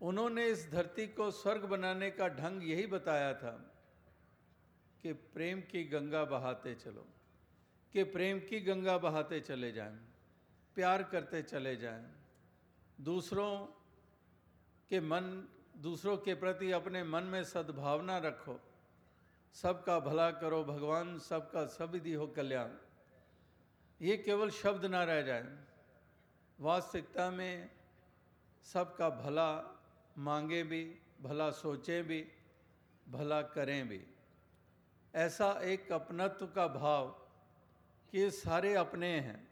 उन्होंने 0.00 0.46
इस 0.46 0.70
धरती 0.72 1.06
को 1.06 1.30
स्वर्ग 1.30 1.64
बनाने 1.64 2.10
का 2.10 2.28
ढंग 2.28 2.68
यही 2.68 2.86
बताया 2.86 3.32
था 3.34 3.50
कि 5.02 5.12
प्रेम 5.12 5.60
की 5.60 5.84
गंगा 5.84 6.24
बहाते 6.24 6.74
चलो 6.74 7.06
कि 7.94 8.04
प्रेम 8.04 8.38
की 8.40 8.60
गंगा 8.60 8.96
बहाते 8.98 9.40
चले 9.40 9.72
जाएँ, 9.72 9.98
प्यार 10.76 11.02
करते 11.02 11.42
चले 11.42 11.76
जाएँ, 11.76 12.04
दूसरों 13.00 13.50
के 14.90 15.00
मन 15.00 15.46
दूसरों 15.76 16.16
के 16.16 16.34
प्रति 16.34 16.70
अपने 16.72 17.02
मन 17.04 17.22
में 17.22 17.42
सद्भावना 17.44 18.18
रखो 18.18 18.60
सबका 19.54 19.98
भला 20.00 20.30
करो 20.30 20.62
भगवान 20.64 21.18
सबका 21.18 21.64
सविधि 21.66 22.12
हो 22.12 22.26
कल्याण। 22.26 22.70
ये 24.00 24.16
केवल 24.16 24.50
शब्द 24.50 24.84
ना 24.84 25.02
रह 25.04 25.20
जाए। 25.22 25.44
वास्तविकता 26.60 27.30
में 27.30 27.70
सबका 28.64 29.08
भला 29.10 29.48
मांगे 30.18 30.62
भी, 30.62 30.84
भला 31.22 31.50
सोचें 31.50 32.04
भी, 32.04 32.24
भला 33.08 33.40
करें 33.42 33.88
भी। 33.88 34.00
ऐसा 35.14 35.50
एक 35.62 35.92
अपनत्व 35.92 36.46
का 36.46 36.66
भाव 36.68 37.06
कि 38.12 38.30
सारे 38.30 38.74
अपने 38.74 39.12
हैं। 39.20 39.48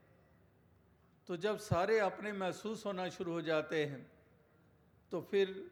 तो 1.27 1.37
जब 1.37 1.59
सारे 1.59 1.99
अपने 1.99 2.33
महसूस 2.33 2.87
होना 2.87 3.09
शुरू 3.09 3.33
हो 3.33 3.43
जाते 3.43 3.85
हैं 3.85 4.07
तो 5.13 5.21
फिर 5.21 5.71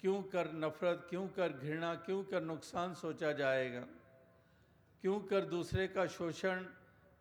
क्यों 0.00 0.22
कर 0.22 0.52
नफरत, 0.52 1.06
क्यों 1.10 1.28
कर 1.28 1.52
घृणा, 1.52 1.94
क्यों 1.94 2.22
कर 2.24 2.42
नुकसान 2.42 2.94
सोचा 2.94 3.32
जाएगा? 3.32 3.80
क्यों 5.02 5.20
कर 5.20 5.44
दूसरे 5.44 5.86
का 5.88 6.06
शोषण 6.06 6.62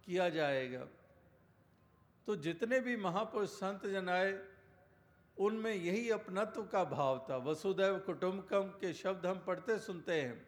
किया 0.06 0.30
जाएगा? 0.30 0.88
तो 2.28 2.36
जितने 2.36 2.80
भी 2.80 2.98
महापुरुष 2.98 3.50
संत 3.50 3.86
जन 3.88 4.10
आए, 4.10 4.40
उनमें 5.38 5.74
यही 5.74 6.10
अपनत्व 6.10 6.64
का 6.64 6.84
भाव 6.84 7.26
था। 7.30 7.38
वसुदैव 7.38 7.98
कुटुम्बकम 8.00 8.62
के 8.62 8.94
शब्द 8.94 9.26
हम 9.26 9.44
पढ़ते 9.48 9.80
सुनते 9.80 10.22
हैं। 10.22 10.48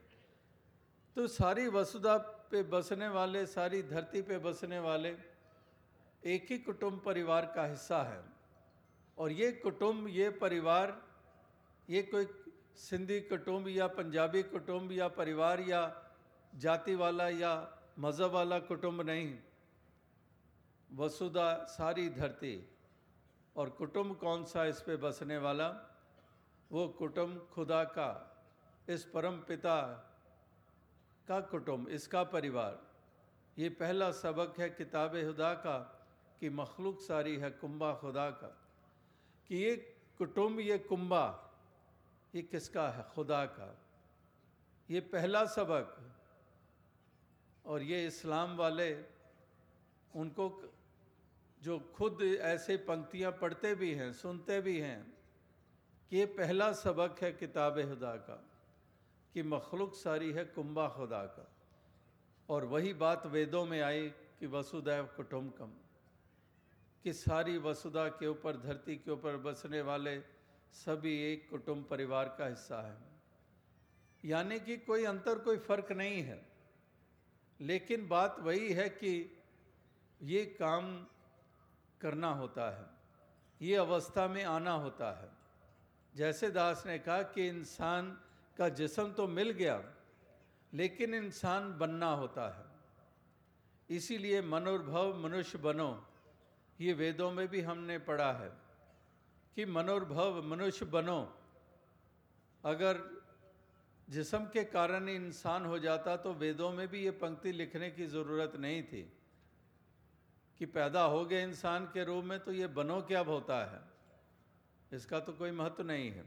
तो 1.15 1.27
सारी 1.27 1.67
वसुधा 1.67 2.17
पे 2.51 2.63
बसने 2.63 3.07
वाले, 3.07 3.45
सारी 3.45 3.83
धरती 3.83 4.21
पे 4.21 4.37
बसने 4.37 4.79
वाले, 4.79 5.15
एक 6.23 6.47
ही 6.49 6.57
कुटुंब 6.57 7.01
परिवार 7.05 7.51
का 7.55 7.65
हिस्सा 7.65 8.03
है। 8.03 8.23
और 9.17 9.31
ये 9.31 9.51
कुटुंब 9.51 10.07
ये 10.07 10.29
परिवार, 10.29 11.01
ये 11.89 12.01
कोई 12.01 12.27
सिंधी 12.75 13.19
कुटुंब 13.19 13.67
या 13.67 13.87
पंजाबी 13.87 14.43
कुटुंब 14.43 14.91
या 14.91 15.07
परिवार 15.07 15.61
या 15.61 15.81
जाति 16.55 16.95
वाला 16.95 17.29
या 17.29 17.53
मज़हब 17.99 18.31
वाला 18.31 18.59
कुटुंब 18.59 19.01
नहीं। 19.01 19.37
वसुधा 20.93 21.65
सारी 21.65 22.09
धरती 22.09 22.69
और 23.55 23.69
कुटुंब 23.69 24.17
कौन 24.17 24.45
सा 24.45 24.65
इस 24.65 24.81
पे 24.81 24.95
बसने 24.95 25.37
वाला? 25.37 25.97
वो 26.71 26.87
कुटुंब 26.87 27.49
खुदा 27.53 27.83
का, 27.83 28.37
इस 28.89 29.05
परम 29.05 29.39
पिता 29.39 29.81
का 31.27 31.41
कुटुंब, 31.41 31.87
इसका 31.87 32.23
परिवार। 32.23 32.87
ये 33.57 33.69
पहला 33.69 34.11
सबक 34.11 34.59
है 34.59 34.69
किताब 34.69 35.11
खुदा 35.11 35.53
का 35.53 36.07
कि 36.39 36.49
मखलूक 36.49 36.99
सारी 36.99 37.37
है 37.37 37.51
कुंबा 37.51 37.95
खुदा 37.95 38.29
का। 38.29 38.47
कि 39.47 39.55
ये 39.55 39.95
कुटुंब, 40.17 40.59
ये 40.59 40.77
कुंबा, 40.77 41.51
ये 42.35 42.41
किसका 42.41 42.89
है? 42.89 43.03
खुदा 43.03 43.45
का। 43.45 43.77
ये 44.89 44.99
पहला 44.99 45.45
सबक। 45.45 46.13
और 47.65 47.81
ये 47.81 48.07
इस्लाम 48.07 48.55
वाले, 48.55 49.05
उनको 50.15 50.73
जो 51.67 51.79
खुद 51.79 52.21
ऐसे 52.41 52.77
पंक्तियाँ 52.77 53.31
पढ़ते 53.31 53.75
भी 53.75 53.93
हैं, 53.93 54.13
सुनते 54.13 54.61
भी 54.61 54.79
हैं, 54.79 55.13
कि 56.09 56.17
ये 56.17 56.25
पहला 56.25 56.73
सबक 56.73 57.15
है 57.21 57.31
किताब 57.31 57.73
खुदा 57.73 58.15
का, 58.15 58.49
कि 59.33 59.43
मखलूक 59.43 59.93
सारी 59.93 60.31
है 60.31 60.45
कुंबा 60.45 60.89
खुदा 60.89 61.23
का। 61.23 61.51
और 62.49 62.65
वही 62.65 62.93
बात 62.93 63.25
वेदों 63.25 63.65
में 63.65 63.81
आई 63.81 64.09
कि 64.09 64.47
वसुदैव 64.47 65.03
कुटुम्बकम, 65.05 65.71
कि 67.03 67.13
सारी 67.13 67.57
वसुधा 67.57 68.07
के 68.07 68.27
ऊपर, 68.27 68.57
धरती 68.57 68.95
के 68.95 69.11
ऊपर 69.11 69.37
बसने 69.37 69.81
वाले 69.81 70.21
सभी 70.71 71.33
एक 71.33 71.49
कुटुंब 71.49 71.85
परिवार 71.89 72.35
का 72.37 72.47
हिस्सा 72.47 72.81
है। 72.81 72.97
यानी 74.25 74.59
कि 74.59 74.77
कोई 74.77 75.05
अंतर, 75.05 75.39
कोई 75.39 75.57
फ़र्क 75.57 75.91
नहीं 75.91 76.23
है। 76.23 76.45
लेकिन 77.61 78.07
बात 78.07 78.39
वही 78.39 78.73
है 78.73 78.89
कि 78.89 79.43
ये 80.21 80.45
काम 80.45 81.07
करना 82.01 82.29
होता 82.33 82.69
है, 82.71 82.85
ये 83.61 83.75
अवस्था 83.75 84.27
में 84.27 84.43
आना 84.45 84.71
होता 84.73 85.11
है। 85.21 85.29
जैसे 86.15 86.49
दास 86.51 86.83
ने 86.87 86.97
कहा 86.99 87.21
कि 87.23 87.47
इंसान 87.47 88.17
का 88.57 88.69
जिसम 88.71 89.11
तो 89.11 89.27
मिल 89.27 89.49
गया, 89.51 89.81
लेकिन 90.73 91.13
इंसान 91.13 91.77
बनना 91.77 92.11
होता 92.13 92.47
है। 92.49 92.65
इसीलिए 93.89 94.41
मनोर्भव 94.41 95.17
मनुष्य 95.17 95.57
बनो, 95.57 95.89
ये 96.79 96.93
वेदों 96.93 97.31
में 97.31 97.47
भी 97.47 97.61
हमने 97.61 97.97
पढ़ा 97.99 98.31
है 98.33 98.51
कि 99.57 99.65
मनोर्भव 99.65 100.41
मनुष्य 100.43 100.85
बनो। 100.85 101.21
अगर 102.63 102.99
जिसम 104.07 104.45
के 104.45 104.63
कारण 104.63 105.09
इंसान 105.09 105.65
हो 105.65 105.79
जाता 105.79 106.15
तो 106.17 106.33
वेदों 106.33 106.71
में 106.71 106.87
भी 106.87 107.03
ये 107.03 107.11
पंक्ति 107.11 107.51
लिखने 107.51 107.89
की 107.91 108.05
ज़रूरत 108.07 108.55
नहीं 108.55 108.83
थी। 108.83 109.01
कि 110.59 110.65
पैदा 110.65 111.03
हो 111.03 111.25
गए 111.25 111.43
इंसान 111.43 111.85
के 111.85 112.03
रूप 112.03 112.23
में 112.25 112.39
तो 112.39 112.51
ये 112.51 112.67
बनो 112.67 113.01
क्या 113.01 113.19
होता 113.19 113.63
है? 113.65 113.81
इसका 114.93 115.19
तो 115.19 115.33
कोई 115.33 115.51
महत्व 115.51 115.83
नहीं 115.83 116.11
है। 116.11 116.25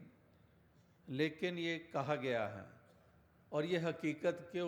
लेकिन 1.09 1.59
ये 1.59 1.79
कहा 1.79 2.15
गया 2.15 2.47
है, 2.47 2.65
और 3.53 3.65
ये 3.65 3.79
हकीकत 3.79 4.51
के 4.57 4.61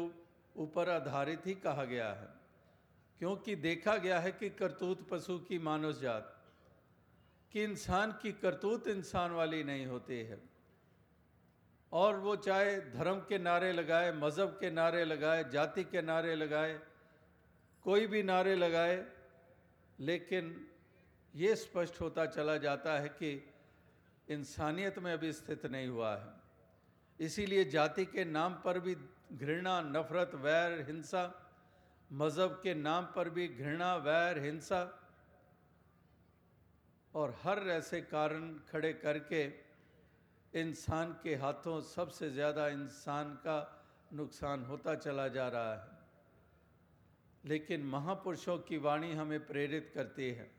ऊपर 0.61 0.88
आधारित 0.88 1.47
ही 1.47 1.54
कहा 1.54 1.85
गया 1.85 2.12
है। 2.12 2.28
क्योंकि 3.19 3.57
देखा 3.57 3.97
गया 3.97 4.21
है 4.21 4.33
कि 4.33 4.50
करतूत 4.50 5.09
पशु 5.09 5.38
की 5.38 5.59
मानव 5.59 5.92
जात, 5.92 6.38
कि 7.52 7.64
इंसान 7.64 8.12
की 8.12 8.33
करतूत 8.33 8.88
इंसान 8.88 9.31
वाली 9.31 9.64
नहीं 9.64 9.87
होती 9.87 10.21
है। 10.21 10.41
और 11.93 12.17
वो 12.17 12.37
चाहे 12.37 12.80
धर्म 12.80 13.21
के 13.21 13.39
नारे 13.39 13.73
लगाए, 13.73 14.13
मज़हब 14.13 14.49
के 14.49 14.71
नारे 14.71 15.04
लगाए, 15.04 15.45
जाति 15.45 15.84
के 15.84 16.02
नारे 16.02 16.34
लगाए, 16.34 16.80
कोई 17.84 18.06
भी 18.06 18.23
नारे 18.23 18.54
लगाए 18.54 19.04
लेकिन 20.02 20.54
ये 21.34 21.54
स्पष्ट 21.56 22.00
होता 22.00 22.25
चला 22.26 22.56
जाता 22.58 22.99
है 23.00 23.08
कि 23.10 23.30
इंसानियत 24.28 24.99
में 24.99 25.12
अभी 25.12 25.32
स्थित 25.32 25.67
नहीं 25.67 25.88
हुआ 25.88 26.15
है। 26.17 27.26
इसीलिए 27.26 27.65
जाति 27.67 28.04
के 28.06 28.25
नाम 28.26 28.54
पर 28.65 28.78
भी 28.80 28.95
घृणा, 29.34 29.80
नफरत, 29.82 30.34
वैर, 30.36 30.80
हिंसा, 30.88 31.23
मज़हब 32.10 32.60
के 32.62 32.75
नाम 32.75 33.04
पर 33.17 33.30
भी 33.30 33.47
घृणा, 33.49 33.95
वैर, 33.99 34.38
हिंसा 34.38 34.82
और 37.15 37.34
हर 37.43 37.58
ऐसे 37.71 38.00
कारण 38.02 38.52
खड़े 38.71 38.93
करके 38.95 39.45
इंसान 40.52 41.12
के 41.23 41.34
हाथों 41.36 41.80
सबसे 41.86 42.30
ज़्यादा 42.30 42.69
इंसान 42.71 43.34
का 43.47 43.58
नुकसान 44.12 44.65
होता 44.65 44.95
चला 44.97 45.28
जा 45.28 45.49
रहा 45.49 45.75
है। 45.75 45.92
लेकिन 47.45 47.83
महापुरुषों 47.83 48.59
की 48.59 48.76
वाणी 48.76 49.13
हमें 49.13 49.47
प्रेरित 49.47 49.93
करती 49.95 50.31
है 50.31 50.50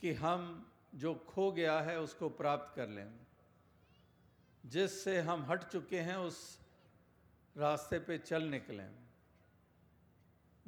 कि 0.00 0.12
हम 0.12 0.70
जो 0.94 1.14
खो 1.14 1.52
गया 1.52 1.80
है 1.80 2.00
उसको 2.00 2.28
प्राप्त 2.28 2.76
कर 2.76 2.88
लें। 2.88 3.12
जिससे 4.66 5.20
हम 5.20 5.42
हट 5.42 5.62
चुके 5.62 5.98
हैं, 5.98 6.16
उस 6.16 6.60
रास्ते 7.56 7.98
पे 7.98 8.18
चल 8.18 8.42
निकलें। 8.42 8.90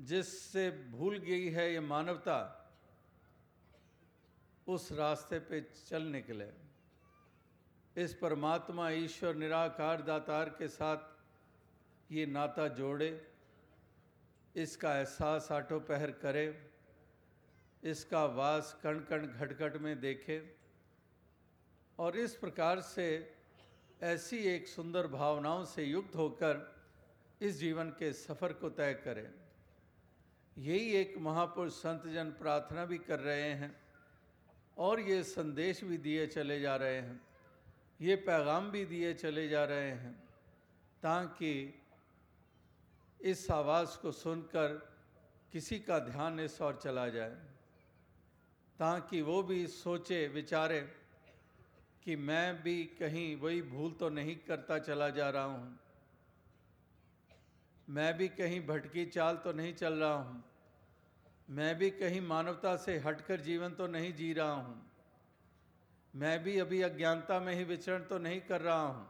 जिससे 0.01 0.71
भूल 0.71 1.19
गई 1.19 1.49
है 1.49 1.73
ये 1.73 1.81
मानवता, 1.81 2.57
उस 4.66 4.93
रास्ते 4.93 5.38
पे 5.38 5.61
चल 5.61 6.03
निकले। 6.03 6.49
इस 7.97 8.14
परमात्मा 8.14 8.90
ईश्वर 8.90 9.35
निराकार 9.35 10.03
दातार 10.03 10.49
के 10.49 10.69
साथ 10.69 10.99
ये 12.12 12.27
नाता 12.27 12.69
जोड़े। 12.69 13.30
इसका 14.55 14.97
एहसास 14.99 15.49
आठो 15.53 15.79
पहर 15.81 16.11
करे, 16.23 16.47
इसका 17.83 18.25
वास 18.27 18.77
कण 18.83 18.99
कण 19.01 19.27
घटघट 19.27 19.77
में 19.77 20.01
देखे, 20.01 20.43
और 21.99 22.17
इस 22.17 22.35
प्रकार 22.37 22.81
से 22.81 23.07
ऐसी 24.03 24.39
एक 24.47 24.69
सुंदर 24.69 25.07
भावनाओं 25.07 25.65
से 25.65 25.85
युक्त 25.85 26.17
होकर 26.17 26.67
इस 27.41 27.59
जीवन 27.59 27.89
के 27.99 28.13
सफ़र 28.13 28.53
को 28.53 28.69
तय 28.71 28.95
करें। 29.05 29.29
यही 30.57 30.91
एक 30.93 31.15
महापुरुष 31.19 31.73
संत 31.73 32.07
जन 32.07 32.31
प्रार्थना 32.39 32.85
भी 32.85 32.99
कर 32.99 33.19
रहे 33.21 33.51
हैं, 33.53 33.75
और 34.77 35.01
ये 35.01 35.23
संदेश 35.25 35.83
भी 35.85 35.99
दिए 35.99 36.27
चले 36.27 36.61
जा 36.61 36.77
रहे 36.77 36.97
हैं, 36.97 37.21
ये 38.01 38.17
पैगाम 38.19 38.71
भी 38.71 38.85
दिए 38.85 39.13
चले 39.15 39.49
जा 39.49 39.65
रहे 39.65 39.91
हैं, 39.91 40.13
ताकि 41.03 41.53
इस 43.20 43.50
आवाज़ 43.50 43.96
को 43.98 44.12
सुनकर 44.12 44.68
किसी 45.52 45.78
का 45.78 45.98
ध्यान 45.98 46.40
इस 46.40 46.61
और 46.61 46.78
चला 46.83 47.09
जाए, 47.09 47.37
ताकि 48.78 49.20
वो 49.22 49.42
भी 49.42 49.66
सोचे, 49.66 50.26
विचारे 50.28 50.80
कि 52.04 52.16
मैं 52.16 52.62
भी 52.62 52.83
कहीं 53.00 53.37
वही 53.37 53.62
भूल 53.62 53.92
तो 53.92 54.09
नहीं 54.09 54.37
करता 54.48 54.78
चला 54.78 55.09
जा 55.09 55.28
रहा 55.30 55.44
हूँ। 55.44 55.78
मैं 57.88 58.16
भी 58.16 58.28
कहीं 58.28 58.61
भटकी 58.66 59.04
चाल 59.06 59.37
तो 59.37 59.52
नहीं 59.52 59.74
चल 59.74 59.94
रहा 59.94 60.14
हूँ। 60.14 60.42
मैं 61.48 61.74
भी 61.78 61.90
कहीं 61.90 62.20
मानवता 62.20 62.76
से 62.76 62.98
हटकर 62.98 63.40
जीवन 63.40 63.70
तो 63.70 63.87
नहीं 63.87 64.12
जी 64.14 64.33
रहा 64.33 64.52
हूँ। 64.52 64.83
मैं 66.14 66.42
भी 66.42 66.59
अभी 66.59 66.83
अज्ञानता 66.83 67.40
में 67.40 67.54
ही 67.54 67.64
विचरण 67.64 68.04
तो 68.04 68.18
नहीं 68.18 68.40
कर 68.40 68.61
रहा 68.61 68.83
हूँ। 68.83 69.09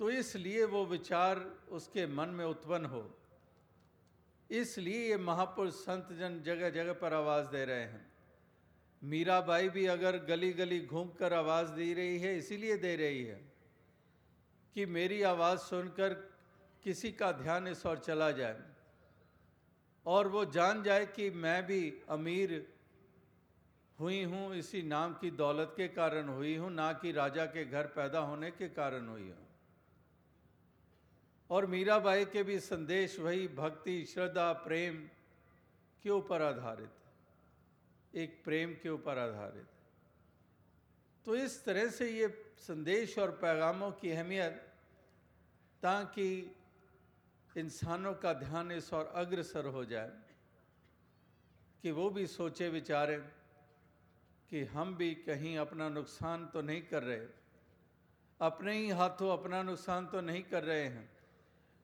तो 0.00 0.10
इसलिए 0.12 0.64
वो 0.66 0.84
विचार 0.86 1.38
उसके 1.70 2.06
मन 2.06 2.28
में 2.30 2.44
उत्पन्न 2.44 2.84
हो। 2.86 3.04
इसलिए 4.50 5.08
ये 5.08 5.16
महापुरुष 5.18 5.74
संत 5.74 6.08
जन 6.12 6.40
जगह 6.44 6.70
जगह 6.72 6.92
पर 6.94 7.14
आवाज़ 7.14 7.46
दे 7.48 7.64
रहे 7.64 7.82
हैं। 7.82 8.04
मीराबाई 9.02 9.68
भी 9.68 9.86
अगर 9.86 10.16
गली 10.26 10.52
गली 10.52 10.80
घूम 10.80 11.08
कर 11.18 11.32
आवाज़ 11.34 11.70
दे 11.72 11.92
रही 11.94 12.18
है, 12.18 12.36
इसीलिए 12.38 12.76
दे 12.76 12.94
रही 12.96 13.24
है 13.24 13.40
कि 14.76 14.86
मेरी 14.88 15.22
आवाज़ 15.24 15.58
सुनकर 15.60 16.14
किसी 16.84 17.10
का 17.12 17.30
ध्यान 17.34 17.68
इस 17.68 17.84
और 17.86 17.98
चला 17.98 18.30
जाए 18.32 18.56
और 20.06 20.28
वो 20.28 20.44
जान 20.46 20.82
जाए 20.82 21.06
कि 21.06 21.30
मैं 21.32 21.66
भी 21.66 21.82
अमीर 22.10 22.66
हुई 23.98 24.22
हूँ, 24.22 24.54
इसी 24.56 24.82
नाम 24.84 25.12
की 25.14 25.30
दौलत 25.32 25.72
के 25.76 25.88
कारण 25.90 26.28
हुई 26.28 26.54
हूँ, 26.56 26.70
ना 26.72 26.92
कि 26.94 27.12
राजा 27.12 27.44
के 27.46 27.64
घर 27.64 27.86
पैदा 27.96 28.18
होने 28.20 28.50
के 28.50 28.68
कारण 28.70 29.08
हुई 29.08 29.28
हूँ। 29.28 29.43
और 31.50 31.66
मीराबाई 31.66 32.24
के 32.24 32.42
भी 32.42 32.58
संदेश 32.60 33.18
वही 33.20 33.48
भक्ति, 33.48 34.04
श्रद्धा, 34.04 34.52
प्रेम 34.52 34.96
के 36.04 36.10
ऊपर 36.10 36.42
आधारित 36.42 38.16
एक 38.16 38.40
प्रेम 38.44 38.74
के 38.82 38.88
ऊपर 38.88 39.18
आधारित 39.18 39.66
तो 41.26 41.36
इस 41.36 41.64
तरह 41.64 41.88
से 41.88 42.10
ये 42.10 42.28
संदेश 42.58 43.18
और 43.18 43.30
पैगामों 43.30 43.90
की 43.90 44.10
अहमियत, 44.10 44.52
ताकि 45.82 46.56
इंसानों 47.56 48.14
का 48.14 48.32
ध्यान 48.32 48.72
इस 48.72 48.92
और 48.92 49.12
अग्रसर 49.14 49.66
हो 49.66 49.84
जाए, 49.84 50.12
कि 51.82 51.90
वो 51.90 52.10
भी 52.10 52.26
सोचे, 52.26 52.68
विचारें 52.68 53.20
कि 54.50 54.64
हम 54.64 54.94
भी 54.96 55.14
कहीं 55.14 55.56
अपना 55.58 55.88
नुकसान 55.88 56.46
तो 56.46 56.62
नहीं 56.62 56.82
कर 56.82 57.02
रहे। 57.02 57.26
अपने 58.40 58.76
ही 58.76 58.88
हाथों 58.90 59.32
अपना 59.32 59.62
नुकसान 59.62 60.06
तो 60.06 60.20
नहीं 60.20 60.42
कर 60.42 60.64
रहे 60.64 60.84
हैं। 60.84 61.08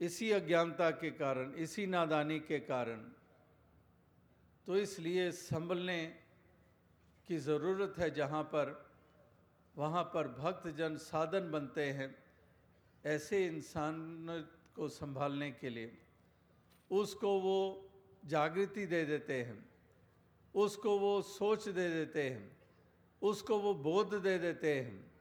इसी 0.00 0.30
अज्ञानता 0.30 0.90
के 0.90 1.10
कारण, 1.10 1.52
इसी 1.54 1.86
नादानी 1.86 2.38
के 2.40 2.58
कारण। 2.60 3.00
तो 4.66 4.76
इसलिए 4.76 5.30
संभलने 5.32 6.04
की 7.28 7.38
ज़रूरत 7.38 7.94
है 7.98 8.10
जहाँ 8.10 8.42
पर, 8.44 8.72
वहाँ 9.74 10.02
पर 10.04 10.28
भक्तजन 10.28 10.96
साधन 10.96 11.50
बनते 11.50 11.84
हैं 11.90 12.14
ऐसे 13.04 13.46
इंसान 13.46 14.26
को 14.76 14.88
संभालने 14.88 15.50
के 15.50 15.68
लिए। 15.68 15.92
उसको 16.90 17.38
वो 17.40 17.58
जागृति 18.24 18.86
दे 18.86 19.04
देते 19.04 19.42
हैं, 19.42 19.58
उसको 20.54 20.98
वो 20.98 21.20
सोच 21.22 21.68
दे 21.68 21.88
देते 21.90 22.22
हैं, 22.22 22.50
उसको 23.22 23.58
वो 23.58 23.74
बोध 23.76 24.14
दे 24.14 24.38
देते 24.38 24.74
हैं। 24.74 25.12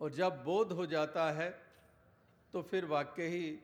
और 0.00 0.10
जब 0.12 0.42
बोध 0.44 0.72
हो 0.72 0.86
जाता 0.86 1.30
है 1.32 1.50
तो 2.54 2.62
फिर 2.62 2.84
वाक्य 2.84 3.26
ही 3.26 3.58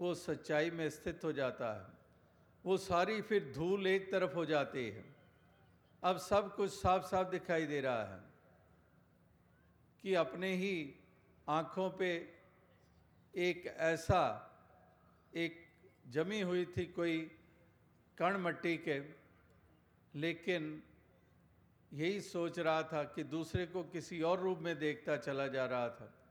वो 0.00 0.14
सच्चाई 0.14 0.70
में 0.70 0.90
स्थित 0.90 1.24
हो 1.24 1.32
जाता 1.32 1.72
है। 1.80 1.86
वो 2.66 2.76
सारी 2.76 3.22
फिर 3.22 3.52
धूल 3.54 3.86
एक 3.86 4.12
तरफ़ 4.12 4.34
हो 4.34 4.44
जाती 4.44 4.88
है। 4.88 5.04
अब 6.02 6.16
सब 6.16 6.56
कुछ 6.56 6.70
साफ़ 6.70 7.02
साफ़ 7.02 7.28
दिखाई 7.28 7.66
दे 7.66 7.80
रहा 7.80 8.04
है 8.04 8.20
कि 10.02 10.14
अपने 10.14 10.54
ही 10.54 10.94
आँखों 11.48 11.90
पे 11.90 12.34
एक 13.36 13.66
ऐसा, 13.66 14.50
एक 15.34 15.66
जमी 16.08 16.40
हुई 16.40 16.64
थी 16.64 16.86
कोई 16.86 17.30
कण 18.18 18.36
मट्टी 18.36 18.76
के, 18.76 19.00
लेकिन 20.14 20.82
यही 21.92 22.20
सोच 22.20 22.58
रहा 22.58 22.82
था 22.82 23.04
कि 23.04 23.24
दूसरे 23.24 23.66
को 23.66 23.82
किसी 23.82 24.22
और 24.22 24.40
रूप 24.40 24.58
में 24.58 24.78
देखता 24.78 25.16
चला 25.16 25.46
जा 25.46 25.66
रहा 25.66 25.88
था। 25.88 26.23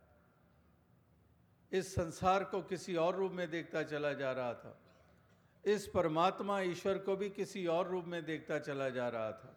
इस 1.74 1.94
संसार 1.96 2.44
को 2.44 2.62
किसी 2.62 2.96
और 2.96 3.16
रूप 3.16 3.32
में 3.32 3.50
देखता 3.50 3.84
चला 3.84 4.14
जा 4.14 4.32
रहा 4.32 4.54
था। 4.54 4.78
इस 5.66 5.88
परमात्मा 5.88 6.60
ईश्वर 6.62 6.98
को 6.98 7.16
भी 7.16 7.30
किसी 7.30 7.66
और 7.68 7.88
रूप 7.88 8.06
में 8.06 8.24
देखता 8.26 8.60
चला 8.60 8.90
जा 8.90 9.08
रहा 9.10 9.32
था। 9.32 9.56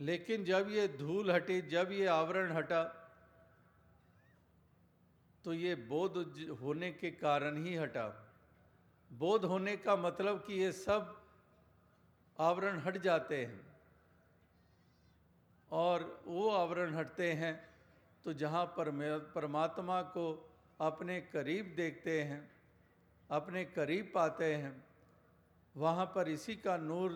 लेकिन 0.00 0.44
जब 0.44 0.70
ये 0.70 0.86
धूल 0.88 1.30
हटी, 1.30 1.60
जब 1.62 1.92
ये 1.92 2.06
आवरण 2.06 2.52
हटा 2.52 2.82
तो 5.44 5.52
ये 5.54 5.74
बोध 5.74 6.16
होने 6.60 6.90
के 6.92 7.10
कारण 7.10 7.64
ही 7.64 7.74
हटा। 7.76 8.06
बोध 9.10 9.44
होने 9.44 9.76
का 9.76 9.96
मतलब 9.96 10.38
कि 10.46 10.54
ये 10.54 10.72
सब 10.72 11.20
आवरण 12.38 12.78
हट 12.78 12.96
जाते 12.98 13.44
हैं। 13.44 13.60
और 15.70 16.22
वो 16.26 16.48
आवरण 16.50 16.94
हटते 16.94 17.32
हैं 17.32 17.54
तो 18.24 18.32
जहाँ 18.32 18.64
परमात्मा 18.76 20.00
को 20.02 20.24
अपने 20.80 21.20
करीब 21.32 21.74
देखते 21.76 22.22
हैं, 22.22 22.40
अपने 23.30 23.64
करीब 23.66 24.10
पाते 24.14 24.54
हैं। 24.54 24.74
वहाँ 25.74 26.06
पर 26.06 26.28
इसी 26.28 26.56
का 26.56 26.76
नूर 26.76 27.12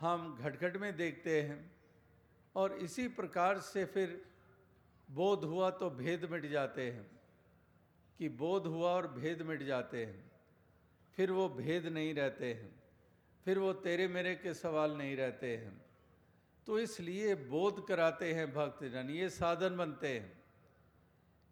हम 0.00 0.36
घटघट 0.36 0.76
में 0.76 0.96
देखते 0.96 1.40
हैं 1.42 1.58
और 2.54 2.72
इसी 2.78 3.08
प्रकार 3.10 3.58
से 3.60 3.84
फिर 3.86 4.22
बोध 5.08 5.44
हुआ 5.44 5.70
तो 5.72 5.90
भेद 5.90 6.28
मिट 6.30 6.46
जाते 6.50 6.90
हैं, 6.90 7.06
कि 8.20 8.28
बोध 8.28 8.66
हुआ 8.66 8.90
और 8.90 9.08
भेद 9.08 9.42
मिट 9.42 9.62
जाते 9.62 10.04
हैं। 10.04 10.24
फिर 11.18 11.30
वो 11.30 11.48
भेद 11.48 11.86
नहीं 11.86 12.14
रहते 12.14 12.52
हैं, 12.54 12.70
फिर 13.46 13.58
वो 13.58 13.72
तेरे 13.72 14.08
मेरे 14.08 14.34
के 14.36 14.54
सवाल 14.54 14.96
नहीं 14.98 15.16
रहते 15.16 15.56
हैं। 15.56 15.72
तो 16.66 16.78
इसलिए 16.80 17.34
बोध 17.46 17.86
कराते 17.88 18.32
हैं 18.34 18.52
भक्तजन 18.54 19.10
ये 19.10 19.28
साधन 19.30 19.76
बनते 19.76 20.08
हैं। 20.08 20.35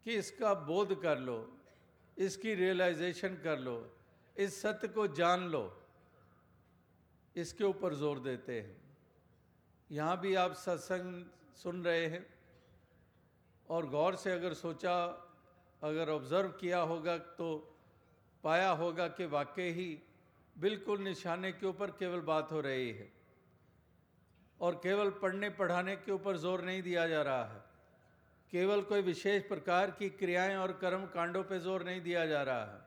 कि 0.05 0.13
इसका 0.13 0.53
बोध 0.65 0.93
कर 1.01 1.19
लो, 1.19 1.37
इसकी 2.17 2.53
रियलाइजेशन 2.55 3.37
कर 3.43 3.59
लो, 3.59 3.77
इस 4.35 4.61
सत्य 4.61 4.87
को 4.89 5.07
जान 5.09 5.47
लो, 5.49 5.63
इसके 7.35 7.63
ऊपर 7.63 7.93
ज़ोर 7.95 8.19
देते 8.21 8.59
हैं। 8.59 8.75
यहाँ 9.89 10.19
भी 10.21 10.33
आप 10.35 10.53
सत्संग 10.55 11.23
सुन 11.55 11.83
रहे 11.85 12.05
हैं 12.07 12.25
और 13.69 13.89
गौर 13.89 14.15
से 14.15 14.31
अगर 14.31 14.53
सोचा, 14.55 14.95
अगर 15.81 16.09
ऑब्ज़र्व 16.09 16.49
किया 16.59 16.79
होगा 16.83 17.17
तो 17.17 17.53
पाया 18.43 18.69
होगा 18.71 19.07
कि 19.09 19.25
वाकई 19.27 19.69
ही 19.71 19.87
बिल्कुल 20.55 21.01
निशाने 21.01 21.51
के 21.51 21.65
ऊपर 21.67 21.91
केवल 21.99 22.19
बात 22.23 22.51
हो 22.51 22.61
रही 22.61 22.89
है 22.91 23.11
और 24.59 24.75
केवल 24.83 25.09
पढ़ने 25.21 25.49
पढ़ाने 25.51 25.95
के 25.97 26.11
ऊपर 26.11 26.37
ज़ोर 26.37 26.61
नहीं 26.63 26.81
दिया 26.81 27.07
जा 27.07 27.21
रहा 27.21 27.45
है। 27.45 27.63
केवल 28.53 28.81
कोई 28.81 29.01
विशेष 29.01 29.43
प्रकार 29.43 29.91
की 29.91 30.09
क्रियाएँ 30.11 30.55
और 30.55 30.71
कर्म 30.81 31.05
कांडों 31.05 31.43
पर 31.43 31.57
ज़ोर 31.57 31.83
नहीं 31.83 32.01
दिया 32.01 32.25
जा 32.25 32.41
रहा 32.43 32.65
है। 32.65 32.83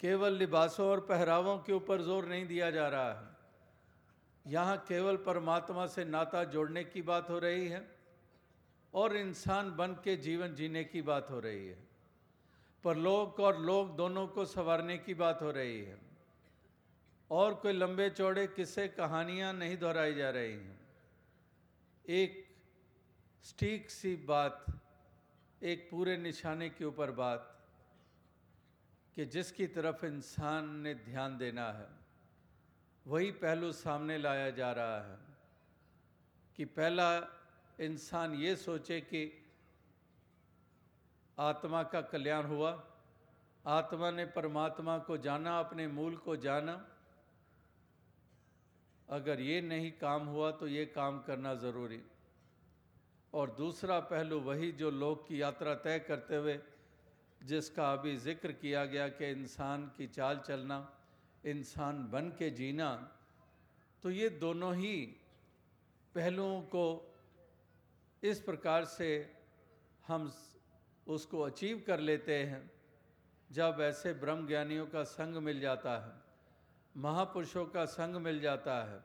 केवल 0.00 0.32
लिबासों 0.32 0.88
और 0.88 1.00
पहरावों 1.00 1.56
के 1.58 1.72
ऊपर 1.72 2.02
ज़ोर 2.02 2.26
नहीं 2.26 2.46
दिया 2.46 2.70
जा 2.70 2.88
रहा 2.88 3.12
है। 3.12 3.28
यहाँ 4.44 4.76
केवल 4.88 5.16
परमात्मा 5.16 5.86
से 5.86 6.04
नाता 6.04 6.44
जोड़ने 6.44 6.84
की 6.84 7.02
बात 7.02 7.30
हो 7.30 7.38
रही 7.38 7.66
है 7.68 7.82
और 8.94 9.16
इंसान 9.16 9.70
बन 9.70 9.92
के 10.04 10.16
जीवन 10.16 10.54
जीने 10.54 10.84
की 10.84 11.02
बात 11.02 11.30
हो 11.30 11.40
रही 11.40 11.66
है। 11.66 11.78
परलोक 12.84 13.40
और 13.40 13.60
लोक 13.60 13.90
दोनों 13.96 14.26
को 14.26 14.44
संवारने 14.44 14.96
की 14.98 15.14
बात 15.14 15.42
हो 15.42 15.50
रही 15.50 15.80
है। 15.80 15.98
और 17.30 17.54
कोई 17.54 17.72
लंबे 17.72 18.08
चौड़े 18.10 18.46
किस्से 18.46 18.86
कहानियाँ 18.90 19.52
नहीं 19.52 19.76
दोहराई 19.78 20.14
जा 20.14 20.30
रही 20.30 20.52
हैं। 20.52 20.78
एक 22.04 22.46
स्टीक 23.44 23.90
सी 23.90 24.14
बात 24.28 24.64
एक 25.62 25.88
पूरे 25.90 26.16
निशाने 26.16 26.68
के 26.70 26.84
ऊपर 26.84 27.10
बात 27.10 27.46
कि 29.16 29.24
जिसकी 29.26 29.66
तरफ़ 29.66 30.04
इंसान 30.06 30.68
ने 30.76 30.94
ध्यान 30.94 31.38
देना 31.38 31.70
है, 31.72 31.88
वही 33.06 33.30
पहलू 33.30 33.72
सामने 33.72 34.18
लाया 34.18 34.50
जा 34.50 34.70
रहा 34.72 35.00
है 35.02 35.18
कि 36.58 36.64
पहला 36.64 37.08
इंसान 37.80 38.34
ये 38.34 38.54
सोचे 38.56 39.00
कि 39.00 39.24
आत्मा 41.38 41.82
का 41.82 42.00
कल्याण 42.02 42.46
हुआ, 42.46 42.70
आत्मा 43.64 44.10
ने 44.10 44.24
परमात्मा 44.28 44.98
को 44.98 45.16
जाना, 45.18 45.58
अपने 45.58 45.86
मूल 45.88 46.16
को 46.16 46.36
जाना। 46.36 46.74
अगर 49.08 49.40
ये 49.40 49.60
नहीं 49.60 49.92
काम 49.92 50.26
हुआ 50.26 50.50
तो 50.50 50.66
ये 50.68 50.84
काम 50.86 51.20
करना 51.20 51.54
ज़रूरी। 51.56 52.02
और 53.32 53.50
दूसरा 53.50 53.98
पहलू 54.06 54.38
वही 54.40 54.70
जो 54.72 54.90
लोग 54.92 55.26
की 55.28 55.40
यात्रा 55.40 55.74
तय 55.76 55.98
करते 55.98 56.36
हुए, 56.36 56.58
जिसका 57.40 57.92
अभी 57.92 58.16
ज़िक्र 58.18 58.52
किया 58.52 58.84
गया 58.86 59.08
कि 59.10 59.30
इंसान 59.30 59.90
की 59.96 60.06
चाल 60.08 60.38
चलना, 60.46 60.78
इंसान 61.44 62.02
बन 62.10 62.28
के 62.38 62.50
जीना 62.52 62.90
तो 64.04 64.10
ये 64.10 64.28
दोनों 64.40 64.74
ही 64.76 64.96
पहलुओं 66.14 66.60
को 66.74 66.84
इस 68.22 68.40
प्रकार 68.40 68.84
से 68.86 69.08
हम 70.04 70.30
उसको 71.06 71.40
अचीव 71.40 71.82
कर 71.86 72.00
लेते 72.00 72.38
हैं, 72.44 72.70
जब 73.50 73.78
ऐसे 73.80 74.12
ब्रह्म 74.14 74.46
ज्ञानियों 74.46 74.86
का 74.86 75.02
संग 75.04 75.36
मिल 75.38 75.60
जाता 75.60 75.96
है, 75.98 76.12
महापुरुषों 76.94 77.64
का 77.66 77.84
संग 77.86 78.16
मिल 78.16 78.40
जाता 78.40 78.82
है, 78.84 79.00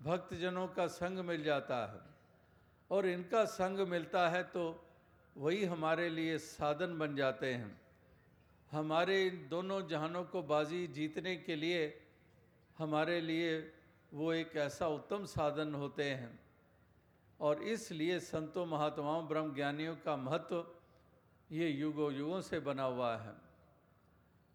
भक्तजनों 0.00 0.66
का 0.68 0.86
संग 0.88 1.18
मिल 1.20 1.42
जाता 1.44 1.84
है। 1.86 2.07
और 2.90 3.06
इनका 3.06 3.44
संग 3.44 3.78
मिलता 3.78 4.28
है 4.28 4.42
तो 4.42 4.84
वही 5.36 5.64
हमारे 5.64 6.08
लिए 6.08 6.38
साधन 6.38 6.98
बन 6.98 7.16
जाते 7.16 7.54
हैं। 7.54 7.80
हमारे 8.70 9.26
इन 9.26 9.48
दोनों 9.48 9.86
जहानों 9.88 10.24
को 10.24 10.42
बाजी 10.42 10.86
जीतने 10.86 11.36
के 11.36 11.56
लिए 11.56 12.02
हमारे 12.78 13.20
लिए 13.20 13.72
वो 14.14 14.32
एक 14.32 14.56
ऐसा 14.56 14.88
उत्तम 14.88 15.24
साधन 15.24 15.74
होते 15.74 16.10
हैं। 16.10 16.40
और 17.40 17.62
इसलिए 17.62 18.20
संतों, 18.20 18.66
महात्माओं 18.66 19.28
ब्रह्म 19.28 19.54
ज्ञानियों 19.54 19.96
का 19.96 20.16
महत्व 20.16 20.66
ये 21.52 21.68
युगों 21.68 22.12
युगों 22.12 22.40
से 22.40 22.60
बना 22.60 22.82
हुआ 22.82 23.16
है। 23.16 23.32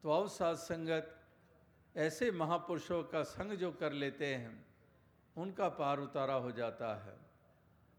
तो 0.04 0.10
अब 0.10 0.28
सात 0.28 0.58
संगत, 0.58 1.20
ऐसे 1.98 2.32
महापुरुषों 2.32 3.04
का 3.04 3.24
संग 3.24 3.52
जो 3.52 3.72
कर 3.72 3.92
लेते 3.92 4.36
हैं, 4.36 4.66
उनका 5.38 5.70
पार 5.70 6.00
उतारा 6.00 6.34
हो 6.34 6.52
जाता 6.52 6.96
है। 6.96 7.23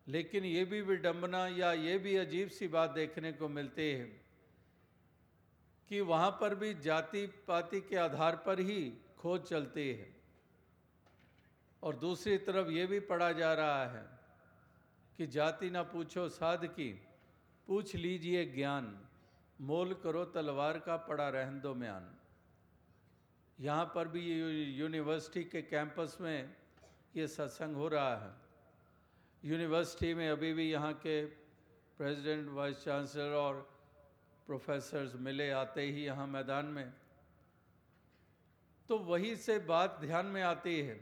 लेकिन 0.06 0.44
ये 0.44 0.64
भी 0.64 0.80
विडंबना 0.80 1.46
या 1.46 1.72
ये 1.72 1.98
भी 1.98 2.16
अजीब 2.16 2.48
सी 2.48 2.68
बात 2.68 2.90
देखने 2.90 3.32
को 3.32 3.48
मिलती 3.48 3.82
है 3.82 4.04
कि 5.90 6.00
वहाँ 6.00 6.30
पर 6.30 6.54
भी 6.54 6.74
जाति 6.74 7.26
पाति 7.26 7.80
के 7.80 7.96
आधार 7.96 8.36
पर 8.36 8.60
ही 8.60 8.92
खोज 9.18 9.40
चलती 9.40 9.88
है। 9.88 10.12
और 11.82 11.96
दूसरी 11.96 12.36
तरफ़ 12.38 12.68
ये 12.68 12.86
भी 12.86 13.00
पढ़ा 13.00 13.32
जा 13.32 13.52
रहा 13.54 13.86
है 13.86 14.04
कि 15.18 15.26
जाति 15.26 15.70
ना 15.70 15.82
पूछो 15.82 16.28
साध 16.28 16.64
की, 16.66 16.90
पूछ 17.68 17.94
लीजिए 17.94 18.44
ज्ञान, 18.44 19.08
मोल 19.60 19.94
करो 19.94 20.24
तलवार 20.24 20.78
का 20.78 20.96
पड़ा 20.96 21.28
रहन 21.28 21.60
दो 21.60 21.74
म्यान। 21.74 22.10
यहाँ 23.58 23.84
पर 23.94 24.08
भी 24.08 24.22
यूनिवर्सिटी 24.78 25.44
के 25.44 25.62
कैंपस 25.62 26.16
में 26.20 26.54
ये 27.16 27.26
सत्संग 27.28 27.76
हो 27.76 27.88
रहा 27.88 28.16
है। 28.16 28.43
यूनिवर्सिटी 29.44 30.12
में 30.14 30.28
अभी 30.30 30.52
भी 30.52 30.70
यहाँ 30.70 30.92
के 30.96 31.24
प्रेसिडेंट 31.98 32.48
वाइस 32.48 32.76
चांसलर 32.84 33.32
और 33.36 33.54
प्रोफेसर्स 34.46 35.14
मिले, 35.16 35.50
आते 35.52 35.82
ही 35.82 36.04
यहाँ 36.04 36.26
मैदान 36.26 36.66
में। 36.66 36.92
तो 38.88 38.98
वही 39.00 39.34
से 39.36 39.58
बात 39.68 39.98
ध्यान 40.00 40.26
में 40.26 40.42
आती 40.42 40.80
है 40.80 40.94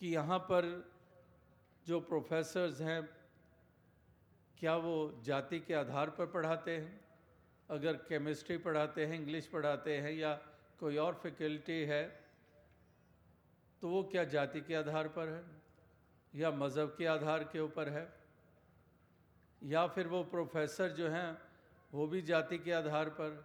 कि 0.00 0.08
यहाँ 0.08 0.38
पर 0.50 0.68
जो 1.86 2.00
प्रोफेसर्स 2.02 2.80
हैं, 2.80 3.02
क्या 4.58 4.76
वो 4.76 5.22
जाति 5.24 5.60
के 5.60 5.74
आधार 5.74 6.10
पर 6.10 6.26
पढ़ाते 6.26 6.76
हैं? 6.76 7.00
अगर 7.68 7.96
केमिस्ट्री 8.08 8.56
पढ़ाते 8.58 9.06
हैं 9.06 9.14
इंग्लिश 9.14 9.46
पढ़ाते 9.46 9.96
हैं 9.96 10.12
या 10.12 10.34
कोई 10.80 10.96
और 10.98 11.14
फैकल्टी 11.22 11.80
है 11.86 12.04
तो 13.82 13.88
वो 13.88 14.02
क्या 14.12 14.24
जाति 14.26 14.60
के 14.60 14.74
आधार 14.74 15.08
पर 15.08 15.28
है? 15.28 15.61
या 16.34 16.50
मज़हब 16.50 16.94
के 16.98 17.06
आधार 17.06 17.44
के 17.44 17.60
ऊपर 17.60 17.88
है, 17.88 18.12
या 19.62 19.86
फिर 19.86 20.06
वो 20.06 20.22
प्रोफेसर 20.24 20.88
जो 20.88 21.08
हैं, 21.08 21.38
वो 21.92 22.06
भी 22.06 22.22
जाति 22.22 22.58
के 22.58 22.72
आधार 22.72 23.08
पर, 23.08 23.44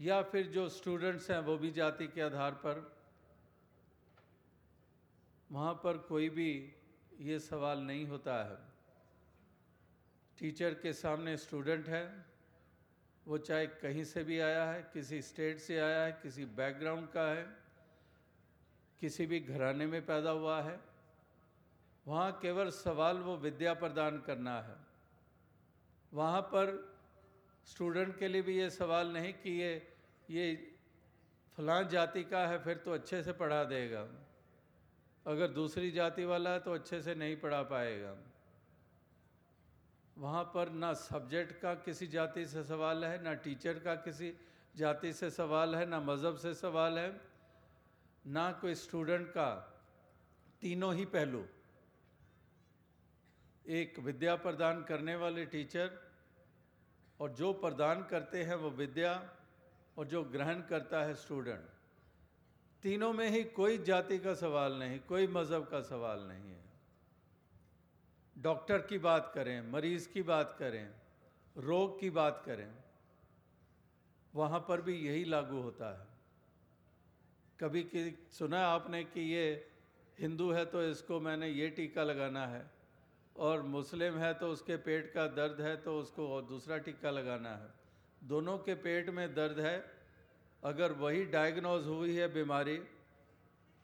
या 0.00 0.22
फिर 0.22 0.46
जो 0.46 0.68
स्टूडेंट्स 0.68 1.30
हैं, 1.30 1.38
वो 1.38 1.58
भी 1.58 1.70
जाति 1.70 2.06
के 2.06 2.20
आधार 2.20 2.50
पर, 2.50 2.96
वहाँ 5.52 5.74
पर 5.74 5.98
कोई 5.98 6.28
भी 6.28 6.74
ये 7.20 7.38
सवाल 7.38 7.78
नहीं 7.78 8.06
होता 8.06 8.34
है। 8.44 8.58
टीचर 10.38 10.74
के 10.74 10.92
सामने 10.92 11.36
स्टूडेंट 11.36 11.88
है, 11.88 12.26
वो 13.26 13.38
चाहे 13.38 13.66
कहीं 13.66 14.04
से 14.04 14.24
भी 14.24 14.38
आया 14.40 14.64
है, 14.70 14.90
किसी 14.92 15.22
स्टेट 15.22 15.58
से 15.58 15.78
आया 15.78 16.04
है, 16.04 16.12
किसी 16.12 16.44
बैकग्राउंड 16.44 17.08
का 17.08 17.26
है, 17.30 17.56
किसी 19.00 19.26
भी 19.26 19.40
घराने 19.40 19.86
में 19.86 20.06
पैदा 20.06 20.30
हुआ 20.30 20.62
है 20.62 20.89
वहाँ 22.10 22.30
केवल 22.42 22.70
सवाल 22.70 23.18
वो 23.18 23.36
विद्या 23.36 23.72
प्रदान 23.74 24.18
करना 24.18 24.54
है। 24.60 24.76
वहाँ 26.12 26.40
पर 26.42 26.72
स्टूडेंट 27.66 28.18
के 28.18 28.28
लिए 28.28 28.42
भी 28.42 28.56
ये 28.58 28.70
सवाल 28.70 29.12
नहीं 29.12 29.32
कि 29.32 29.50
ये 29.50 29.70
ये 30.30 30.46
फलां 31.58 31.86
जाति 31.88 32.22
का 32.24 32.46
है, 32.46 32.58
फिर 32.58 32.76
तो 32.76 32.92
अच्छे 32.92 33.22
से 33.22 33.32
पढ़ा 33.32 33.62
देगा। 33.64 34.06
अगर 35.26 35.48
दूसरी 35.48 35.90
जाति 35.90 36.24
वाला 36.24 36.50
है 36.50 36.60
तो 36.60 36.74
अच्छे 36.74 37.00
से 37.02 37.14
नहीं 37.14 37.36
पढ़ा 37.36 37.62
पाएगा। 37.62 38.16
वहाँ 40.16 40.44
पर 40.44 40.70
ना 40.72 40.92
सब्जेक्ट 40.94 41.60
का 41.60 41.74
किसी 41.74 42.06
जाति 42.06 42.44
से 42.46 42.64
सवाल 42.64 43.04
है, 43.04 43.22
ना 43.22 43.34
टीचर 43.34 43.78
का 43.78 43.94
किसी 43.94 44.32
जाति 44.74 45.12
से 45.12 45.30
सवाल 45.30 45.74
है, 45.74 45.86
ना 45.86 46.00
मज़हब 46.00 46.36
से 46.36 46.54
सवाल 46.54 46.98
है, 46.98 47.20
ना 48.24 48.50
कोई 48.52 48.74
स्टूडेंट 48.74 49.28
का। 49.28 49.48
तीनों 50.62 50.94
ही 50.94 51.04
पहलू। 51.06 51.44
एक 53.66 53.98
विद्या 53.98 54.34
प्रदान 54.36 54.82
करने 54.82 55.16
वाले 55.16 55.44
टीचर 55.46 55.90
और 57.20 57.30
जो 57.30 57.52
प्रदान 57.52 58.02
करते 58.04 58.42
हैं 58.42 58.54
वो 58.54 58.70
विद्या 58.70 59.30
और 59.98 60.06
जो 60.06 60.24
ग्रहण 60.24 60.60
करता 60.60 61.02
है 61.04 61.14
स्टूडेंट। 61.14 61.68
तीनों 62.82 63.12
में 63.12 63.28
ही 63.30 63.44
कोई 63.44 63.78
जाति 63.78 64.18
का 64.18 64.34
सवाल 64.34 64.72
नहीं, 64.72 64.98
कोई 64.98 65.26
मज़हब 65.26 65.66
का 65.66 65.80
सवाल 65.80 66.20
नहीं 66.20 66.50
है। 66.50 66.64
डॉक्टर 68.38 68.78
की 68.78 68.98
बात 68.98 69.32
करें, 69.34 69.70
मरीज़ 69.70 70.08
की 70.08 70.22
बात 70.22 70.56
करें, 70.58 70.90
रोग 71.56 72.00
की 72.00 72.10
बात 72.10 72.42
करें, 72.46 72.72
वहाँ 74.34 74.60
पर 74.68 74.80
भी 74.80 74.94
यही 74.94 75.24
लागू 75.24 75.60
होता 75.60 76.00
है। 76.00 76.06
कभी 77.60 77.82
कि, 77.82 78.28
सुना 78.32 78.66
आपने 78.66 79.04
कि 79.04 79.20
ये 79.20 79.70
हिंदू 80.18 80.50
है 80.50 80.64
तो 80.64 80.82
इसको 80.82 81.20
मैंने 81.20 81.48
ये 81.48 81.68
टीका 81.68 82.02
लगाना 82.02 82.46
है। 82.46 82.79
और 83.40 83.62
मुस्लिम 83.64 84.16
है 84.18 84.32
तो 84.34 84.48
उसके 84.48 84.76
पेट 84.78 85.12
का 85.12 85.26
दर्द 85.34 85.60
है 85.60 85.76
तो 85.78 85.98
उसको 85.98 86.28
और 86.28 86.42
दूसरा 86.44 86.76
टीका 86.80 87.10
लगाना 87.10 87.50
है। 87.52 87.68
दोनों 88.22 88.56
के 88.60 88.74
पेट 88.78 89.08
में 89.10 89.34
दर्द 89.34 89.60
है, 89.60 89.76
अगर 90.62 90.92
वही 90.94 91.24
डायग्नोज 91.28 91.86
हुई 91.86 92.16
है 92.16 92.28
बीमारी 92.34 92.76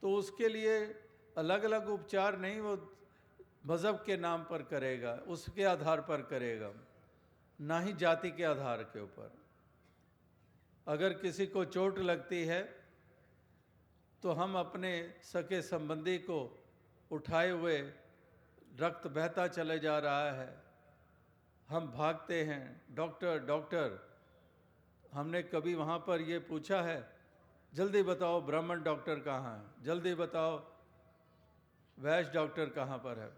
तो 0.03 0.15
उसके 0.15 0.49
लिए 0.49 0.77
अलग 1.37 1.63
अलग 1.65 1.89
उपचार 1.91 2.39
नहीं, 2.39 2.61
वो 2.61 2.77
मज़हब 3.67 4.03
के 4.07 4.17
नाम 4.19 4.43
पर 4.45 4.63
करेगा, 4.65 5.13
उसके 5.29 5.65
आधार 5.67 6.01
पर 6.03 6.23
करेगा, 6.31 6.73
ना 7.59 7.81
ही 7.81 7.93
जाति 7.95 8.31
के 8.33 8.45
आधार 8.45 8.83
के 8.85 9.01
ऊपर। 9.03 9.35
अगर 10.87 11.13
किसी 11.19 11.47
को 11.49 11.65
चोट 11.67 11.99
लगती 12.01 12.45
है 12.45 12.63
तो 14.23 14.33
हम 14.33 14.55
अपने 14.59 14.91
सके 15.25 15.61
संबंधी 15.65 16.17
को 16.21 16.39
उठाए 17.11 17.51
हुए 17.51 17.79
रक्त 18.79 19.07
बहता 19.07 19.47
चले 19.49 19.79
जा 19.79 19.99
रहा 19.99 20.31
है। 20.33 20.49
हम 21.69 21.91
भागते 21.93 22.43
हैं। 22.45 22.95
डॉक्टर 22.95 23.39
डॉक्टर, 23.39 23.99
हमने 25.13 25.43
कभी 25.45 25.75
वहाँ 25.75 25.99
पर 25.99 26.21
ये 26.21 26.39
पूछा 26.39 26.81
है, 26.83 26.99
जल्दी 27.73 28.03
बताओ 28.03 28.41
ब्राह्मण 28.41 28.83
डॉक्टर 28.83 29.21
कहाँ 29.21 29.57
है? 29.57 29.85
जल्दी 29.85 30.15
बताओ, 30.15 30.59
वैश्य 31.99 32.33
डॉक्टर 32.33 32.69
कहाँ 32.71 32.99
पर 32.99 33.19
है? 33.19 33.31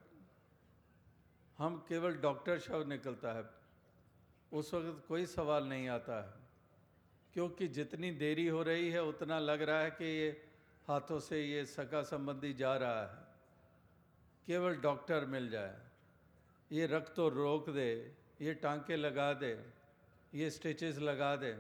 हम 1.59 1.77
केवल 1.89 2.17
डॉक्टर 2.17 2.59
शब्द 2.59 2.89
निकलता 2.89 3.33
है। 3.33 3.45
उस 4.53 4.75
वक्त 4.75 5.05
कोई 5.09 5.27
सवाल 5.27 5.65
नहीं 5.65 5.89
आता 5.89 6.21
है, 6.23 6.35
क्योंकि 7.35 7.69
जितनी 7.69 8.11
देरी 8.11 8.47
हो 8.49 8.63
रही 8.63 8.91
है, 8.91 9.03
उतना 9.05 9.39
लग 9.39 9.63
रहा 9.63 9.81
है 9.81 9.91
कि 9.91 10.05
ये 10.05 10.29
हाथों 10.89 11.19
से 11.21 11.43
ये 11.43 11.65
सका 11.67 12.03
संबंधी 12.03 12.53
जा 12.55 12.77
रहा 12.77 13.03
है। 13.03 13.28
केवल 14.49 14.77
डॉक्टर 14.77 15.25
मिल 15.27 15.49
जाए। 15.51 15.75
ये 16.71 16.87
रक्त 16.87 17.13
तो 17.17 17.29
रोक 17.29 17.69
दे, 17.71 17.91
ये 18.41 18.55
टांके 18.55 18.97
लगा 18.97 19.33
दे, 19.33 19.51
ये 20.35 20.51
स्टिचेस 20.51 20.99
लगा 20.99 21.35
दे, 21.37 21.53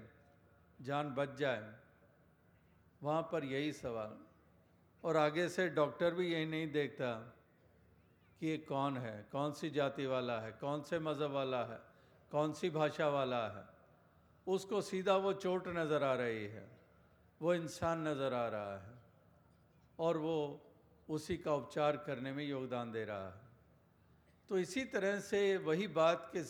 जान 0.82 1.10
बच 1.14 1.34
जाए। 1.36 1.74
वहाँ 3.02 3.22
पर 3.22 3.44
यही 3.44 3.72
सवाल। 3.72 4.16
और 5.04 5.16
आगे 5.16 5.48
से 5.48 5.68
डॉक्टर 5.68 6.14
भी 6.14 6.32
यही 6.32 6.46
नहीं 6.46 6.70
देखता 6.72 7.12
कि 8.40 8.46
ये 8.46 8.56
कौन 8.58 8.96
है, 8.96 9.26
कौन 9.32 9.52
सी 9.52 9.70
जाति 9.70 10.06
वाला 10.06 10.38
है, 10.40 10.52
कौन 10.52 10.82
से 10.82 10.98
मज़हब 10.98 11.30
वाला 11.30 11.64
है, 11.64 11.78
कौन 12.30 12.52
सी 12.52 12.70
भाषा 12.70 13.08
वाला 13.08 13.42
है। 13.48 13.64
उसको 14.46 14.80
सीधा 14.80 15.16
वो 15.16 15.32
चोट 15.32 15.68
नज़र 15.68 16.02
आ 16.02 16.14
रही 16.14 16.44
है, 16.46 16.64
वो 17.40 17.54
इंसान 17.54 18.08
नज़र 18.08 18.34
आ 18.34 18.46
रहा 18.48 18.78
है। 18.78 18.96
और 19.98 20.16
वो 20.16 20.64
उसी 21.10 21.36
का 21.36 21.54
उपचार 21.54 21.96
करने 21.96 22.32
में 22.32 22.44
योगदान 22.44 22.92
दे 22.92 23.04
रहा 23.04 23.28
है। 23.28 23.40
तो 24.48 24.58
इसी 24.58 24.84
तरह 24.84 25.20
से 25.20 25.56
वही 25.56 25.88
बात 25.88 26.30
कि 26.36 26.42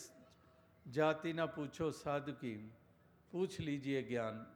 जाति 0.92 1.32
ना 1.32 1.46
पूछो 1.46 1.90
साधु 1.90 2.32
की, 2.32 2.72
पूछ 3.32 3.60
लीजिए 3.60 4.02
ज्ञान। 4.02 4.46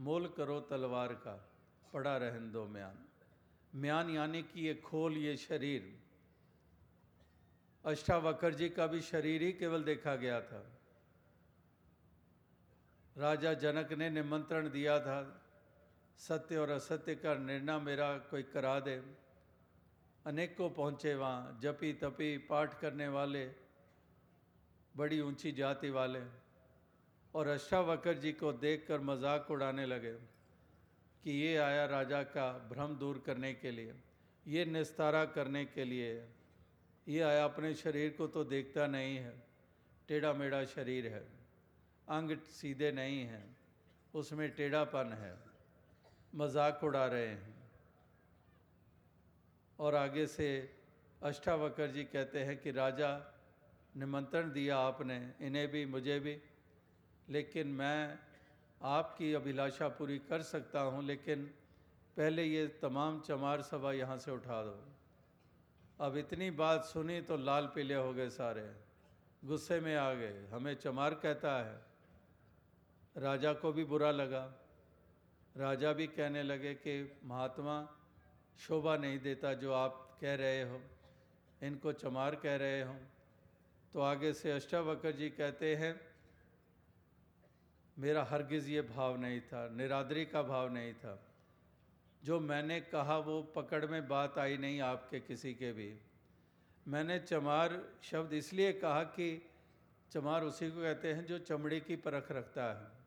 मोल 0.00 0.28
करो 0.28 0.60
तलवार 0.60 1.14
का, 1.14 1.50
पड़ा 1.92 2.16
रहन 2.16 2.52
दो 2.52 2.66
म्यान। 2.66 2.98
म्यान 3.74 4.10
यानी 4.10 4.42
कि 4.42 4.66
ये 4.66 4.74
खोल, 4.74 5.16
ये 5.16 5.36
शरीर। 5.36 5.98
अष्टावक्र 7.84 8.54
जी 8.54 8.68
का 8.68 8.86
भी 8.86 9.00
शरीर 9.00 9.42
ही 9.42 9.52
केवल 9.52 9.84
देखा 9.84 10.16
गया 10.16 10.40
था। 10.40 10.66
राजा 13.16 13.54
जनक 13.54 13.92
ने 13.92 14.10
निमंत्रण 14.10 14.70
दिया 14.70 15.00
था, 15.00 15.42
सत्य 16.18 16.56
और 16.56 16.70
असत्य 16.70 17.14
का 17.14 17.34
निर्णय 17.34 17.78
मेरा 17.78 18.18
कोई 18.18 18.42
करा 18.42 18.80
दे। 18.80 19.19
अनेकों 20.24 20.68
पहुँचे 20.70 21.14
वहाँ, 21.14 21.58
जपी 21.62 21.92
तपी, 21.94 22.36
पाठ 22.40 22.80
करने 22.80 23.08
वाले, 23.08 23.44
बड़ी 24.94 25.20
ऊँची 25.20 25.52
जाति 25.52 25.90
वाले, 25.90 26.20
और 27.34 27.48
अष्टावक्र 27.48 28.14
जी 28.14 28.32
को 28.32 28.52
देखकर 28.54 29.00
मज़ाक 29.02 29.50
उड़ाने 29.50 29.86
लगे 29.86 30.12
कि 31.24 31.30
ये 31.32 31.56
आया 31.58 31.84
राजा 31.86 32.22
का 32.26 32.50
भ्रम 32.70 32.96
दूर 32.96 33.22
करने 33.26 33.52
के 33.54 33.70
लिए, 33.70 33.94
ये 34.46 34.64
निस्तारा 34.66 35.24
करने 35.30 35.64
के 35.66 35.84
लिए 35.84 36.12
ये 37.06 37.20
आया 37.22 37.44
अपने 37.44 37.74
शरीर 37.74 38.14
को 38.18 38.26
तो 38.26 38.44
देखता 38.46 38.86
नहीं 38.88 39.16
है 39.16 39.32
टेढ़ा 40.08 40.32
मेढ़ा 40.32 40.64
शरीर 40.66 41.06
है, 41.06 41.22
अंग 42.08 42.36
सीधे 42.50 42.90
नहीं 42.92 43.20
हैं, 43.22 43.44
उसमें 44.14 44.48
टेढ़ापन 44.50 45.12
है, 45.12 45.34
मज़ाक 46.34 46.84
उड़ा 46.84 47.06
रहे 47.06 47.26
हैं। 47.26 47.59
और 49.80 49.94
आगे 49.94 50.26
से 50.26 50.74
अष्टावकर 51.22 51.86
जी 51.90 52.04
कहते 52.04 52.44
हैं 52.44 52.58
कि, 52.58 52.70
राजा, 52.70 53.34
निमंत्रण 53.96 54.52
दिया 54.52 54.78
आपने, 54.78 55.34
इन्हें 55.40 55.68
भी, 55.68 55.86
मुझे 55.86 56.20
भी। 56.20 56.42
लेकिन 57.28 57.68
मैं 57.68 58.18
आपकी 58.82 59.34
अभिलाषा 59.34 59.88
पूरी 59.88 60.18
कर 60.18 60.42
सकता 60.42 60.80
हूँ, 60.80 61.04
लेकिन 61.04 61.46
पहले 62.16 62.44
ये 62.44 62.66
तमाम 62.66 63.20
चमार 63.20 63.62
सभा 63.62 63.92
यहाँ 63.92 64.18
से 64.18 64.30
उठा 64.30 64.62
दो। 64.62 64.84
अब 66.00 66.16
इतनी 66.16 66.50
बात 66.50 66.84
सुनी 66.84 67.20
तो 67.20 67.36
लाल 67.36 67.66
पीले 67.66 67.94
हो 67.94 68.12
गए 68.12 68.30
सारे। 68.30 68.72
गुस्से 69.44 69.80
में 69.80 69.96
आ 69.96 70.14
गए। 70.14 70.46
हमें 70.46 70.74
चमार 70.74 71.14
कहता 71.14 71.62
है। 71.62 71.82
राजा 73.16 73.52
को 73.52 73.72
भी 73.72 73.84
बुरा 73.84 74.10
लगा। 74.10 74.54
राजा 75.56 75.92
भी 75.92 76.06
कहने 76.06 76.42
लगे 76.42 76.74
कि, 76.74 77.20
महात्मा 77.24 77.96
शोभा 78.58 78.96
नहीं 78.96 79.18
देता 79.18 79.54
जो 79.54 79.72
आप 79.72 80.18
कह 80.20 80.34
रहे 80.34 80.62
हो। 80.62 80.82
इनको 81.62 81.92
चमार 81.92 82.34
कह 82.34 82.56
रहे 82.56 82.82
हो। 82.82 82.96
तो 83.92 84.00
आगे 84.00 84.32
से 84.32 84.52
अष्टावक्र 84.52 85.12
जी 85.12 85.30
कहते 85.30 85.76
हैं, 85.76 86.00
मेरा 87.98 88.24
हरगिज़ 88.24 88.70
ये 88.70 88.82
भाव 88.82 89.16
नहीं 89.16 89.40
था, 89.40 89.68
निरादरी 89.68 90.26
का 90.26 90.42
भाव 90.42 90.72
नहीं 90.72 90.94
था। 90.94 91.26
जो 92.24 92.40
मैंने 92.40 92.80
कहा 92.80 93.18
वो 93.18 93.42
पकड़ 93.42 93.86
में 93.86 94.08
बात 94.08 94.38
आई 94.38 94.56
नहीं 94.56 94.80
आपके 94.80 95.20
किसी 95.20 95.54
के 95.54 95.72
भी। 95.72 95.98
मैंने 96.88 97.18
चमार 97.18 97.88
शब्द 98.02 98.32
इसलिए 98.32 98.72
कहा 98.72 99.02
कि 99.02 99.50
चमार 100.10 100.44
उसी 100.44 100.70
को 100.70 100.80
कहते 100.80 101.12
हैं 101.12 101.26
जो 101.26 101.38
चमड़ी 101.38 101.80
की 101.80 101.96
परख 101.96 102.32
रखता 102.32 102.72
है। 102.72 103.00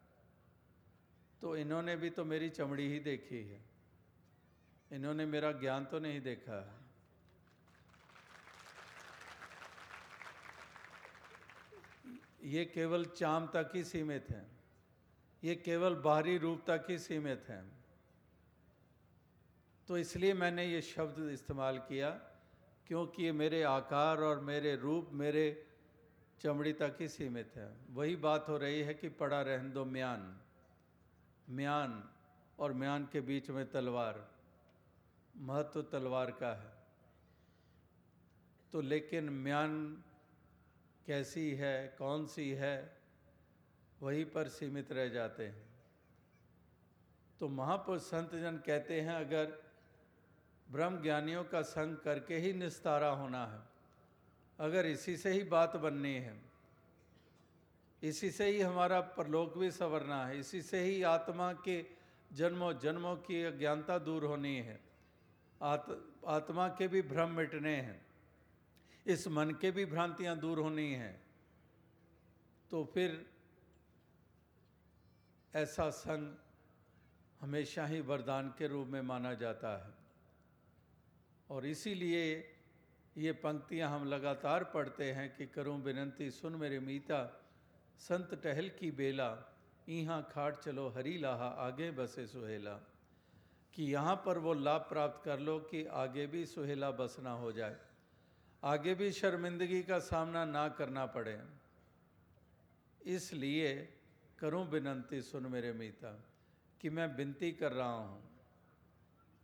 तो 1.42 1.58
इन्होंने 1.58 1.96
भी 1.96 2.10
तो 2.10 2.26
मेरी 2.26 2.50
चमड़ी 2.50 2.88
ही 2.94 3.00
देखी 3.00 3.48
है। 3.48 3.73
इन्होंने 4.94 5.26
मेरा 5.26 5.52
ज्ञान 5.52 5.86
तो 5.86 6.00
नहीं 6.00 6.22
देखा। 6.22 6.58
ये 12.44 12.66
केवल 12.66 13.06
चाम 13.18 13.48
तक 13.48 13.72
ही 13.76 13.84
सीमित 13.84 14.28
हैं। 14.30 14.46
ये 15.44 15.56
केवल 15.56 15.96
बाहरी 15.96 16.38
रूप 16.38 16.64
तक 16.68 16.86
ही 16.90 16.98
सीमित 17.00 17.46
हैं। 17.50 17.64
तो 19.88 19.98
इसलिए 19.98 20.34
मैंने 20.34 20.66
ये 20.66 20.82
शब्द 20.82 21.20
इस्तेमाल 21.30 21.78
किया, 21.78 22.10
क्योंकि 22.88 23.24
ये 23.24 23.32
मेरे 23.32 23.64
आकार 23.64 24.22
और 24.22 24.40
मेरे 24.42 24.76
रूप 24.76 25.10
मेरे 25.14 25.46
चमड़ी 26.42 26.74
तक 26.74 26.98
ही 27.00 27.08
सीमित 27.08 27.56
है। 27.56 27.70
वही 27.90 28.16
बात 28.16 28.50
हो 28.50 28.58
रही 28.58 28.82
है 28.82 28.94
कि 28.94 29.10
पड़ा 29.10 29.42
रहन 29.42 29.72
दो 29.72 29.86
म्यान 29.86 30.22
म्यान 31.50 32.04
और 32.60 32.74
म्यान 32.74 33.08
के 33.12 33.22
बीच 33.22 33.50
में 33.50 33.66
तलवार। 33.72 34.33
महत्व 35.38 35.82
तलवार 35.82 36.32
का 36.32 36.54
है। 36.54 36.74
तो 38.72 38.82
लेकिन 38.82 39.30
म्यान 39.30 40.04
कैसी 41.08 41.52
है, 41.52 41.96
कौन 41.98 42.28
सी 42.28 42.52
है, 42.52 42.98
वहीं 44.02 44.26
पर 44.26 44.48
सीमित 44.48 44.92
रह 44.92 45.08
जाते 45.08 45.48
हैं। 45.48 45.66
तो 47.40 47.48
महापुरुष 47.48 48.02
संत 48.02 48.36
जन 48.36 48.58
कहते 48.58 49.02
हैं, 49.02 49.14
अगर 49.14 49.64
ब्रह्म 50.72 51.02
ज्ञानियों 51.02 51.44
का 51.44 51.62
संग 51.62 51.98
करके 51.98 52.36
ही 52.36 52.54
निस्तारा 52.54 53.10
होना 53.10 53.46
है, 53.46 53.60
अगर 54.60 54.86
इसी 54.86 55.18
से 55.18 55.32
ही 55.32 55.44
बात 55.44 55.76
बननी 55.76 56.14
है, 56.14 56.42
इसी 58.04 58.32
से 58.32 58.46
ही 58.46 58.62
हमारा 58.62 59.02
परलोक 59.02 59.58
भी 59.58 59.72
संवरना 59.72 60.28
है, 60.28 60.40
इसी 60.40 60.62
से 60.62 60.80
ही 60.80 61.04
आत्मा 61.04 61.54
के 61.54 61.86
जन्मों 62.34 62.80
जन्मों 62.80 63.16
की 63.16 63.44
अज्ञानता 63.44 63.98
दूर 63.98 64.26
होनी 64.26 64.58
है 64.58 64.83
आत, 65.64 65.86
आत्मा 66.28 66.68
के 66.70 66.88
भी 66.88 67.02
भ्रम 67.02 67.30
मिटने 67.32 67.76
हैं 67.78 68.02
इस 69.06 69.28
मन 69.28 69.52
के 69.62 69.72
भी 69.72 69.86
भ्रांतियाँ 69.86 70.38
दूर 70.40 70.60
होनी 70.60 70.92
हैं 70.94 71.16
तो 72.72 72.84
फिर 72.94 73.26
ऐसा 75.54 75.90
संग 75.90 76.36
हमेशा 77.42 77.86
ही 77.86 78.00
वरदान 78.02 78.54
के 78.58 78.68
रूप 78.68 78.88
में 78.88 79.02
माना 79.02 79.34
जाता 79.34 79.72
है। 79.78 79.94
और 81.50 81.66
इसीलिए 81.66 82.24
ये 83.16 83.32
पंक्तियाँ 83.44 83.90
हम 83.90 84.08
लगातार 84.08 84.64
पढ़ते 84.64 85.12
हैं 85.12 85.30
कि 85.36 85.46
करूँ 85.46 85.78
विनंती 85.84 86.30
सुन 86.32 86.56
मेरे 86.56 86.80
मीता 86.80 87.22
संत 88.00 88.34
टहल 88.44 88.70
की 88.80 88.92
बेला 88.92 89.30
यहाँ 89.90 90.22
खाट 90.32 90.60
चलो 90.60 90.88
हरी 90.90 91.18
लाहा 91.18 91.48
आगे 91.66 91.92
बसे 91.92 92.26
सुहेला। 92.28 92.80
कि 93.74 93.84
यहाँ 93.84 94.16
पर 94.16 94.38
वो 94.38 94.54
लाभ 94.54 94.82
प्राप्त 94.82 95.26
कर 95.26 95.40
लो 95.40 95.60
कि 95.60 95.86
आगे 95.86 96.28
भी 96.28 96.46
सुहेला 96.46 96.92
बसना 96.92 97.32
हो 97.32 97.52
जाए। 97.52 97.78
आगे 98.64 98.96
भी 98.96 99.12
शर्मिंदगी 99.12 99.84
का 99.84 100.00
सामना 100.00 100.46
ना 100.46 100.70
करना 100.70 101.06
पड़े। 101.06 101.42
इसलिए 103.06 103.94
करूँ 104.40 104.70
विनंती, 104.70 105.22
सुन 105.22 105.46
मेरे 105.46 105.74
मीता, 105.74 106.24
कि 106.82 106.90
मैं 106.90 107.18
विनती 107.18 107.52
कर 107.52 107.72
रहा 107.72 107.94
हूँ। 107.94 108.24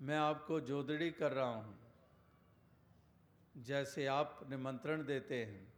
मैं 0.02 0.18
आपको 0.18 0.60
जोदड़ी 0.60 1.12
कर 1.12 1.32
रहा 1.32 1.56
हूँ। 1.56 1.80
जैसे 3.58 4.06
आप 4.06 4.48
निमंत्रण 4.50 5.06
देते 5.06 5.46
हैं, 5.46 5.74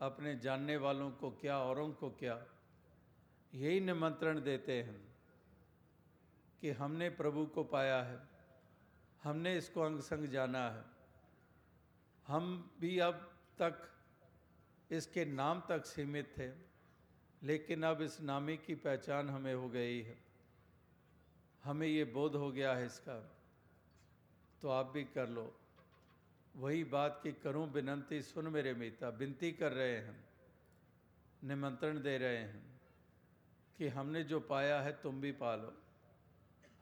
अपने 0.00 0.36
जानने 0.36 0.76
वालों 0.76 1.10
को 1.10 1.30
क्या, 1.30 1.58
औरों 1.58 1.92
को 1.92 2.10
क्या, 2.10 2.46
यही 3.54 3.80
निमंत्रण 3.80 4.42
देते 4.42 4.82
हैं। 4.82 5.07
कि 6.60 6.70
हमने 6.70 7.10
प्रभु 7.10 7.46
को 7.46 7.64
पाया 7.64 8.02
है। 8.02 8.18
हमने 9.22 9.56
इसको 9.58 9.80
अंग 9.80 10.00
संग 10.00 10.26
जाना 10.26 10.70
है। 10.70 10.84
हम 12.26 12.70
भी 12.80 12.98
अब 12.98 13.14
तक 13.58 13.88
इसके 14.90 15.24
नाम 15.24 15.62
तक 15.68 15.84
सीमित 15.86 16.34
थे, 16.38 16.50
लेकिन 17.46 17.82
अब 17.82 18.02
इस 18.02 18.20
नामी 18.20 18.56
की 18.56 18.74
पहचान 18.74 19.30
हमें 19.30 19.54
हो 19.54 19.68
गई 19.68 20.02
है। 20.02 20.18
हमें 21.64 21.86
ये 21.86 22.04
बोध 22.04 22.34
हो 22.34 22.52
गया 22.52 22.74
है 22.74 22.86
इसका। 22.86 23.30
तो 24.62 24.68
आप 24.68 24.86
भी 24.86 25.04
कर 25.04 25.28
लो। 25.28 25.54
वही 26.56 26.84
बात 26.84 27.20
की 27.22 27.32
करूँ 27.32 27.72
विनंती, 27.72 28.22
सुन 28.22 28.48
मेरे 28.48 28.74
मीता, 28.74 29.08
विनती 29.08 29.52
कर 29.52 29.72
रहे 29.72 29.96
हैं, 29.96 30.24
निमंत्रण 31.44 32.02
दे 32.02 32.18
रहे 32.18 32.36
हैं 32.36 32.80
कि 33.78 33.88
हमने 33.88 34.24
जो 34.24 34.40
पाया 34.40 34.80
है 34.80 34.92
तुम 35.02 35.20
भी 35.20 35.32
पा 35.32 35.56
लो। 35.56 35.74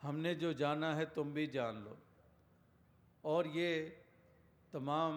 हमने 0.07 0.35
जो 0.37 0.53
जाना 0.55 0.95
है 0.95 1.05
तुम 1.14 1.33
भी 1.33 1.47
जान 1.49 1.77
लो। 1.85 1.97
और 3.25 3.47
ये 3.49 3.71
तमाम 4.73 5.12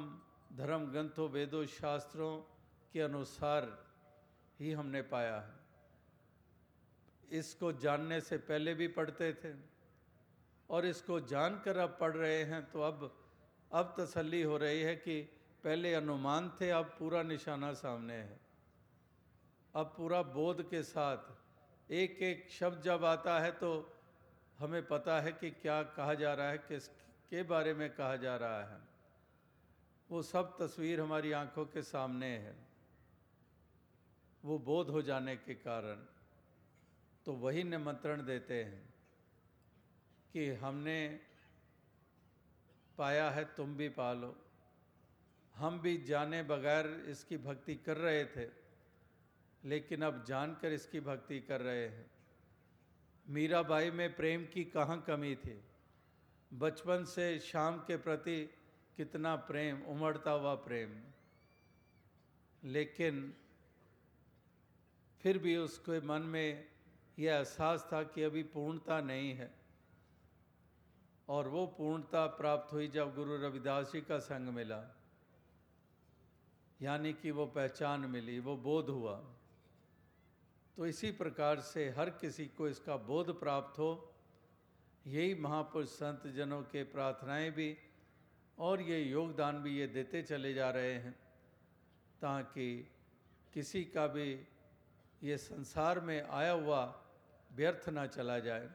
धर्म 0.58 0.86
ग्रंथों, 0.86 1.30
वेदों, 1.30 1.66
शास्त्रों 1.68 2.38
के 2.94 3.02
अनुसार 3.02 3.68
ही 4.60 4.72
हमने 4.72 5.02
पाया 5.06 5.38
है। 5.38 5.58
इसको 7.32 7.72
जानने 7.78 8.20
से 8.22 8.38
पहले 8.40 8.74
भी 8.74 8.88
पढ़ते 8.90 9.32
थे 9.34 9.54
और 10.70 10.86
इसको 10.86 11.20
जानकर 11.28 11.78
अब 11.78 11.98
पढ़ 12.00 12.16
रहे 12.16 12.44
हैं 12.46 12.64
तो 12.72 12.82
अब 12.82 13.12
अब 13.72 13.94
तसल्ली 14.00 14.42
हो 14.44 14.58
रही 14.58 14.82
है 14.82 14.96
कि 14.98 15.22
पहले 15.64 15.94
अनुमान 15.94 16.50
थे, 16.52 16.70
अब 16.72 16.86
पूरा 17.00 17.22
निशाना 17.24 17.72
सामने 17.76 18.14
है। 18.14 18.40
अब 19.74 19.94
पूरा 19.98 20.22
बोध 20.34 20.70
के 20.70 20.82
साथ 20.84 21.92
एक 21.92 22.22
एक 22.24 22.48
शब्द 22.52 22.82
जब 22.82 23.06
आता 23.06 23.40
है 23.40 23.52
तो 23.54 23.72
हमें 24.60 24.86
पता 24.88 25.20
है 25.22 25.32
कि 25.32 25.50
क्या 25.52 25.82
कहा 25.84 26.14
जा 26.14 26.34
रहा 26.34 26.50
है, 26.50 26.58
किस 26.60 26.88
के 27.32 27.44
बारे 27.44 27.74
में 27.74 27.90
कहा 27.90 28.16
जा 28.16 28.36
रहा 28.36 28.64
है। 28.64 28.80
वो 30.10 30.22
सब 30.24 30.58
तस्वीर 30.58 31.02
हमारी 31.02 31.32
आँखों 31.32 31.66
के 31.66 31.82
सामने 31.84 32.28
है। 32.38 32.56
वो 34.44 34.58
बोध 34.60 34.90
हो 34.90 35.02
जाने 35.02 35.36
के 35.38 35.54
कारण 35.56 36.06
तो 37.26 37.34
वही 37.36 37.64
निमंत्रण 37.64 38.26
देते 38.26 38.64
हैं 38.64 38.84
कि 40.34 40.50
हमने 40.56 41.00
पाया 42.98 43.30
है, 43.30 43.44
तुम 43.48 43.76
भी 43.76 43.90
पालो। 43.90 44.36
हम 45.56 45.80
भी 45.80 45.98
जाने 46.04 46.42
बगैर 46.44 46.88
इसकी 47.10 47.38
भक्ति 47.40 47.76
कर 47.76 47.98
रहे 47.98 48.24
थे, 48.28 48.48
लेकिन 49.64 50.02
अब 50.02 50.24
जानकर 50.26 50.72
इसकी 50.72 51.00
भक्ति 51.02 51.40
कर 51.40 51.62
रहे 51.62 51.88
हैं। 51.88 52.06
मीराबाई 53.30 53.92
में 53.92 54.16
प्रेम 54.16 54.46
की 54.46 54.64
कहाँ 54.64 55.02
कमी 55.02 55.36
थी? 55.36 55.64
बचपन 56.54 57.04
से 57.04 57.40
शाम 57.40 57.78
के 57.78 57.98
प्रति 57.98 58.50
कितना 58.98 59.36
प्रेम, 59.36 59.82
उमड़ता 59.82 60.32
हुआ 60.32 60.56
प्रेम। 60.56 61.04
लेकिन 62.64 63.34
फिर 65.22 65.38
भी 65.38 65.58
उसके 65.58 66.02
मन 66.02 66.22
में 66.22 66.68
यह 67.20 67.34
एहसास 67.34 67.90
था 67.94 68.04
कि 68.04 68.24
अभी 68.24 68.44
पूर्णता 68.44 69.02
नहीं 69.02 69.34
है। 69.34 69.54
और 71.30 71.48
वो 71.48 71.68
पूर्णता 71.68 72.28
प्राप्त 72.28 72.74
हुई 72.74 72.88
जब 72.88 73.16
गुरु 73.16 73.38
रविदास 73.38 73.92
जी 73.92 74.02
का 74.02 74.20
संग 74.20 74.48
मिला। 74.48 74.98
यानी 76.82 77.14
कि 77.14 77.32
वो 77.32 77.46
पहचान 77.46 78.00
मिली, 78.00 78.40
वो 78.40 78.58
बोध 78.58 78.86
हुआ। 78.86 79.36
तो 80.80 80.86
इसी 80.88 81.10
प्रकार 81.12 81.60
से 81.60 81.84
हर 81.90 82.10
किसी 82.12 82.46
को 82.58 82.68
इसका 82.68 82.96
बोध 82.98 83.30
प्राप्त 83.40 83.80
हो। 83.80 83.88
यही 85.06 85.34
महापुरुष 85.36 85.88
संत 85.92 86.28
जनों 86.36 86.62
के 86.64 86.84
प्रार्थनाएँ 86.84 87.50
भी 87.52 87.76
और 88.58 88.82
ये 88.82 89.00
योगदान 89.00 89.58
भी 89.64 89.76
ये 89.78 89.88
देते 89.88 90.22
चले 90.22 90.54
जा 90.54 90.70
रहे 90.70 90.94
हैं 90.96 91.12
ताकि 92.22 92.70
किसी 93.54 93.84
का 93.86 94.08
भी 94.08 94.30
ये 95.22 95.38
संसार 95.40 96.00
में 96.00 96.22
आया 96.22 96.52
हुआ 96.52 96.82
व्यर्थ 97.52 97.90
ना 97.90 98.06
चला 98.08 98.40
जाए, 98.40 98.70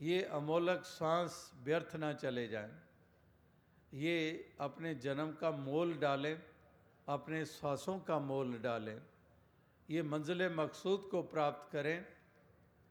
ये 0.00 0.22
अमोलक 0.32 0.84
सांस 0.86 1.38
व्यर्थ 1.64 1.96
ना 1.96 2.12
चले 2.14 2.48
जाए, 2.48 2.72
ये 3.92 4.16
अपने 4.60 4.94
जन्म 4.96 5.36
का 5.40 5.50
मोल 5.60 5.94
डालें, 5.98 6.36
अपने 7.08 7.44
श्वासों 7.46 7.98
का 8.00 8.18
मोल 8.18 8.58
डालें 8.62 8.98
ये 9.90 10.02
मंजिल 10.02 10.48
मकसूद 10.54 11.08
को 11.10 11.22
प्राप्त 11.22 11.72
करें 11.72 12.06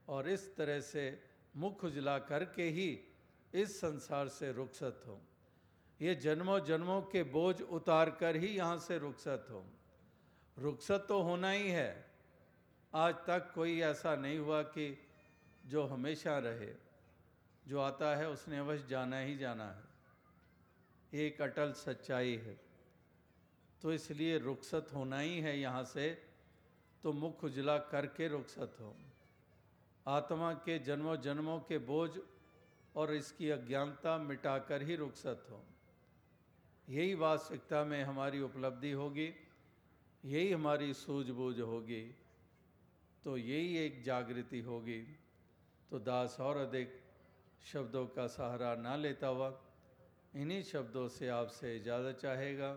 और 0.08 0.30
इस 0.30 0.56
तरह 0.56 0.80
से 0.80 1.24
मुख 1.56 1.84
उजला 1.84 2.18
करके 2.20 2.64
ही 2.64 3.00
इस 3.54 3.78
संसार 3.78 4.28
से 4.28 4.52
रुखसत 4.52 5.04
हो। 5.08 5.22
ये 6.02 6.16
जन्मों 6.16 6.60
जन्मों 6.60 7.02
के 7.02 7.24
बोझ 7.24 7.62
उतार 7.62 8.10
कर 8.10 8.36
ही 8.36 8.47
यहाँ 8.47 8.78
से 8.78 8.97
रुखसत 8.97 9.47
हो। 9.50 9.66
रुखसत 10.58 11.06
तो 11.10 11.22
होना 11.22 11.52
ही 11.52 11.70
है। 11.70 12.06
आज 12.95 13.16
तक 13.16 13.52
कोई 13.56 13.80
ऐसा 13.82 14.16
नहीं 14.16 14.39
हुआ 14.39 14.62
कि 14.62 15.08
जो 15.66 15.86
हमेशा 15.86 16.38
रहे। 16.38 16.74
जो 17.68 17.80
आता 17.80 18.16
है 18.16 18.30
उसने 18.30 18.58
अवश्य 18.58 18.88
जाना 18.89 19.20
ही 19.20 19.38
जाना 19.38 19.72
है। 19.72 21.20
एक 21.20 21.41
अटल 21.41 21.72
सच्चाई 21.72 22.36
है। 22.36 22.60
तो 23.82 23.93
इसलिए 23.93 24.38
रुखसत 24.38 24.88
होना 24.95 25.20
ही 25.20 25.39
है 25.39 25.60
यहाँ 25.60 25.84
से 25.84 26.28
तो 27.04 27.12
मुख 27.14 27.43
उजला 27.43 27.78
करके 27.91 28.28
रुखसत 28.28 28.76
हो। 28.80 28.95
आत्मा 30.06 30.54
के 30.66 30.78
जन्मों 30.82 31.16
जन्मों 31.22 31.60
के 31.62 31.78
बोझ 31.86 32.10
और 32.95 33.14
इसकी 33.14 33.50
अज्ञानता 33.50 34.18
मिटाकर 34.20 34.82
ही 34.82 34.95
रुखसत 34.95 35.45
हो। 35.52 35.62
यही 36.88 37.14
वास्तविकता 37.16 37.84
में 37.84 38.04
हमारी 38.04 38.41
उपलब्धि 38.41 38.91
होगी, 38.91 39.30
यही 40.24 40.52
हमारी 40.52 40.93
सूझबूझ 40.95 41.60
होगी 41.62 42.04
तो 43.24 43.38
यही 43.38 43.78
एक 43.78 44.02
जागृति 44.04 44.60
होगी। 44.62 45.02
तो 45.91 46.00
दास 46.02 46.38
और 46.39 46.58
अधिक 46.58 47.00
शब्दों 47.64 48.06
का 48.08 48.28
सहारा 48.28 48.76
ना 48.76 48.95
लेता 48.95 49.28
हुआ 49.28 49.52
इन्हीं 50.34 50.62
शब्दों 50.64 51.08
से 51.10 51.28
आपसे 51.30 51.76
इजाज़त 51.76 52.20
चाहेगा। 52.22 52.70